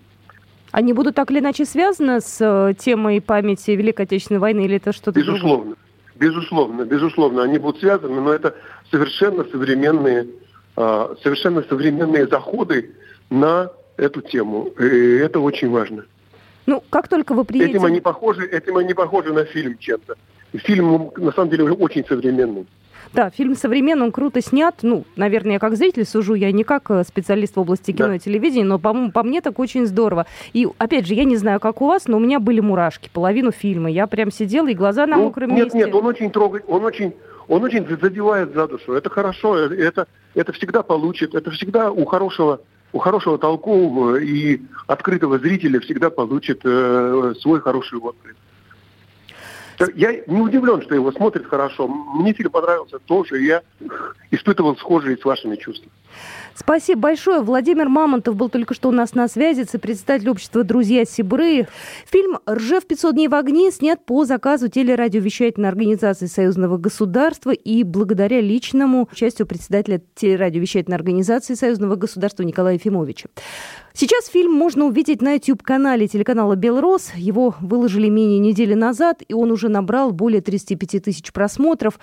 Они 0.71 0.93
будут 0.93 1.15
так 1.15 1.31
или 1.31 1.39
иначе 1.39 1.65
связаны 1.65 2.21
с 2.21 2.37
э, 2.39 2.73
темой 2.77 3.21
памяти 3.21 3.71
Великой 3.71 4.05
Отечественной 4.05 4.39
войны 4.39 4.65
или 4.65 4.77
это 4.77 4.93
что-то 4.93 5.19
Безусловно. 5.19 5.75
Другое? 5.75 5.75
Безусловно, 6.15 6.85
безусловно, 6.85 7.43
они 7.43 7.57
будут 7.57 7.79
связаны, 7.79 8.21
но 8.21 8.31
это 8.31 8.55
совершенно 8.91 9.43
современные, 9.45 10.27
совершенно 10.75 11.63
современные 11.63 12.27
заходы 12.27 12.91
на 13.31 13.71
эту 13.97 14.21
тему. 14.21 14.67
И 14.79 15.17
это 15.17 15.39
очень 15.39 15.71
важно. 15.71 16.05
Ну, 16.65 16.83
как 16.89 17.07
только 17.07 17.33
вы 17.33 17.43
приедете... 17.43 17.77
Этим 17.77 17.85
они 17.85 18.01
похожи, 18.01 18.45
этим 18.45 18.77
они 18.77 18.93
похожи 18.93 19.33
на 19.33 19.45
фильм 19.45 19.77
чем-то. 19.77 20.15
Фильм, 20.53 21.11
на 21.17 21.31
самом 21.31 21.49
деле, 21.49 21.71
очень 21.71 22.05
современный. 22.05 22.67
Да, 23.13 23.29
фильм 23.29 23.55
современный, 23.55 24.05
он 24.05 24.11
круто 24.11 24.41
снят. 24.41 24.75
Ну, 24.83 25.03
наверное, 25.15 25.53
я 25.53 25.59
как 25.59 25.75
зритель 25.75 26.05
сужу, 26.05 26.33
я 26.33 26.51
не 26.51 26.63
как 26.63 26.89
э, 26.91 27.03
специалист 27.03 27.55
в 27.55 27.59
области 27.59 27.91
кино 27.91 28.09
да. 28.09 28.15
и 28.15 28.19
телевидения, 28.19 28.63
но 28.63 28.79
по, 28.79 28.93
по 29.11 29.23
мне 29.23 29.41
так 29.41 29.59
очень 29.59 29.85
здорово. 29.85 30.27
И, 30.53 30.67
опять 30.77 31.07
же, 31.07 31.13
я 31.13 31.25
не 31.25 31.35
знаю, 31.35 31.59
как 31.59 31.81
у 31.81 31.87
вас, 31.87 32.07
но 32.07 32.17
у 32.17 32.19
меня 32.19 32.39
были 32.39 32.61
мурашки, 32.61 33.09
половину 33.11 33.51
фильма. 33.51 33.89
Я 33.89 34.07
прям 34.07 34.31
сидела, 34.31 34.67
и 34.67 34.73
глаза 34.73 35.05
на 35.05 35.17
ну, 35.17 35.23
мокром 35.23 35.49
нет, 35.49 35.65
месте. 35.65 35.77
Нет, 35.77 35.87
нет, 35.87 35.95
он 35.95 36.05
очень 36.05 36.31
трогает, 36.31 36.63
он 36.67 36.85
очень, 36.85 37.13
он 37.49 37.63
очень 37.63 37.85
задевает 37.85 38.53
за 38.53 38.67
душу. 38.67 38.93
Это 38.93 39.09
хорошо, 39.09 39.57
э, 39.57 39.75
это, 39.75 40.07
это 40.33 40.53
всегда 40.53 40.81
получит, 40.81 41.35
это 41.35 41.51
всегда 41.51 41.91
у 41.91 42.05
хорошего 42.05 42.61
у 42.93 42.99
хорошего 42.99 43.37
толкового 43.37 44.17
и 44.17 44.61
открытого 44.85 45.39
зрителя 45.39 45.79
всегда 45.79 46.09
получит 46.09 46.59
э, 46.65 47.33
свой 47.39 47.61
хороший 47.61 47.99
отклик. 47.99 48.35
Я 49.95 50.11
не 50.27 50.41
удивлен, 50.41 50.81
что 50.81 50.95
его 50.95 51.11
смотрят 51.11 51.45
хорошо. 51.45 51.87
Мне 51.87 52.33
фильм 52.33 52.51
понравился 52.51 52.99
тоже, 52.99 53.41
и 53.41 53.45
я 53.47 53.61
испытывал 54.31 54.75
схожие 54.77 55.17
с 55.17 55.25
вашими 55.25 55.55
чувствами. 55.55 55.91
Спасибо 56.53 57.01
большое. 57.01 57.41
Владимир 57.41 57.87
Мамонтов 57.87 58.35
был 58.35 58.49
только 58.49 58.73
что 58.73 58.89
у 58.89 58.91
нас 58.91 59.15
на 59.15 59.27
связи, 59.27 59.65
председатель 59.77 60.29
общества 60.29 60.63
«Друзья 60.63 61.05
Сибры». 61.05 61.67
Фильм 62.05 62.39
«Ржев 62.47 62.85
500 62.85 63.15
дней 63.15 63.27
в 63.29 63.35
огне» 63.35 63.71
снят 63.71 64.03
по 64.05 64.25
заказу 64.25 64.67
телерадиовещательной 64.67 65.69
организации 65.69 66.25
Союзного 66.25 66.77
государства 66.77 67.51
и 67.51 67.83
благодаря 67.83 68.41
личному 68.41 69.07
участию 69.11 69.47
председателя 69.47 70.01
телерадиовещательной 70.15 70.97
организации 70.97 71.53
Союзного 71.53 71.95
государства 71.95 72.43
Николая 72.43 72.75
Ефимовича. 72.75 73.29
Сейчас 73.93 74.27
фильм 74.27 74.53
можно 74.53 74.85
увидеть 74.85 75.21
на 75.21 75.33
YouTube-канале 75.33 76.07
телеканала 76.07 76.55
«Белрос». 76.55 77.11
Его 77.15 77.55
выложили 77.59 78.07
менее 78.07 78.39
недели 78.39 78.73
назад, 78.73 79.21
и 79.27 79.33
он 79.33 79.51
уже 79.51 79.67
набрал 79.71 80.11
более 80.11 80.41
35 80.41 81.03
тысяч 81.03 81.31
просмотров, 81.31 81.99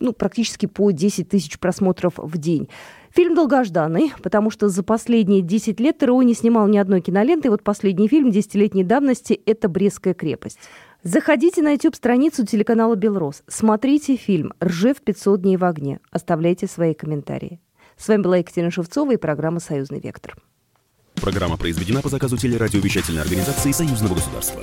ну, 0.00 0.12
практически 0.12 0.66
по 0.66 0.90
10 0.90 1.28
тысяч 1.28 1.58
просмотров 1.58 2.14
в 2.16 2.36
день. 2.36 2.68
Фильм 3.14 3.34
долгожданный, 3.34 4.12
потому 4.22 4.50
что 4.50 4.68
за 4.68 4.82
последние 4.82 5.42
10 5.42 5.78
лет 5.78 5.98
ТРО 5.98 6.22
не 6.22 6.34
снимал 6.34 6.66
ни 6.66 6.78
одной 6.78 7.00
киноленты. 7.00 7.48
И 7.48 7.50
вот 7.50 7.62
последний 7.62 8.08
фильм 8.08 8.30
десятилетней 8.30 8.84
давности– 8.84 9.40
это 9.46 9.68
«Брестская 9.68 10.14
крепость». 10.14 10.58
Заходите 11.04 11.62
на 11.62 11.72
YouTube-страницу 11.72 12.46
телеканала 12.46 12.94
«Белрос», 12.94 13.42
смотрите 13.48 14.16
фильм 14.16 14.52
«Ржев 14.62 15.00
500 15.00 15.42
дней 15.42 15.56
в 15.56 15.64
огне», 15.64 15.98
оставляйте 16.10 16.66
свои 16.66 16.94
комментарии. 16.94 17.60
С 17.96 18.08
вами 18.08 18.22
была 18.22 18.36
Екатерина 18.38 18.70
Шевцова 18.70 19.12
и 19.12 19.16
программа 19.16 19.60
«Союзный 19.60 20.00
вектор». 20.00 20.36
Программа 21.16 21.56
произведена 21.56 22.02
по 22.02 22.08
заказу 22.08 22.36
телерадиовещательной 22.36 23.22
организации 23.22 23.72
Союзного 23.72 24.14
государства. 24.14 24.62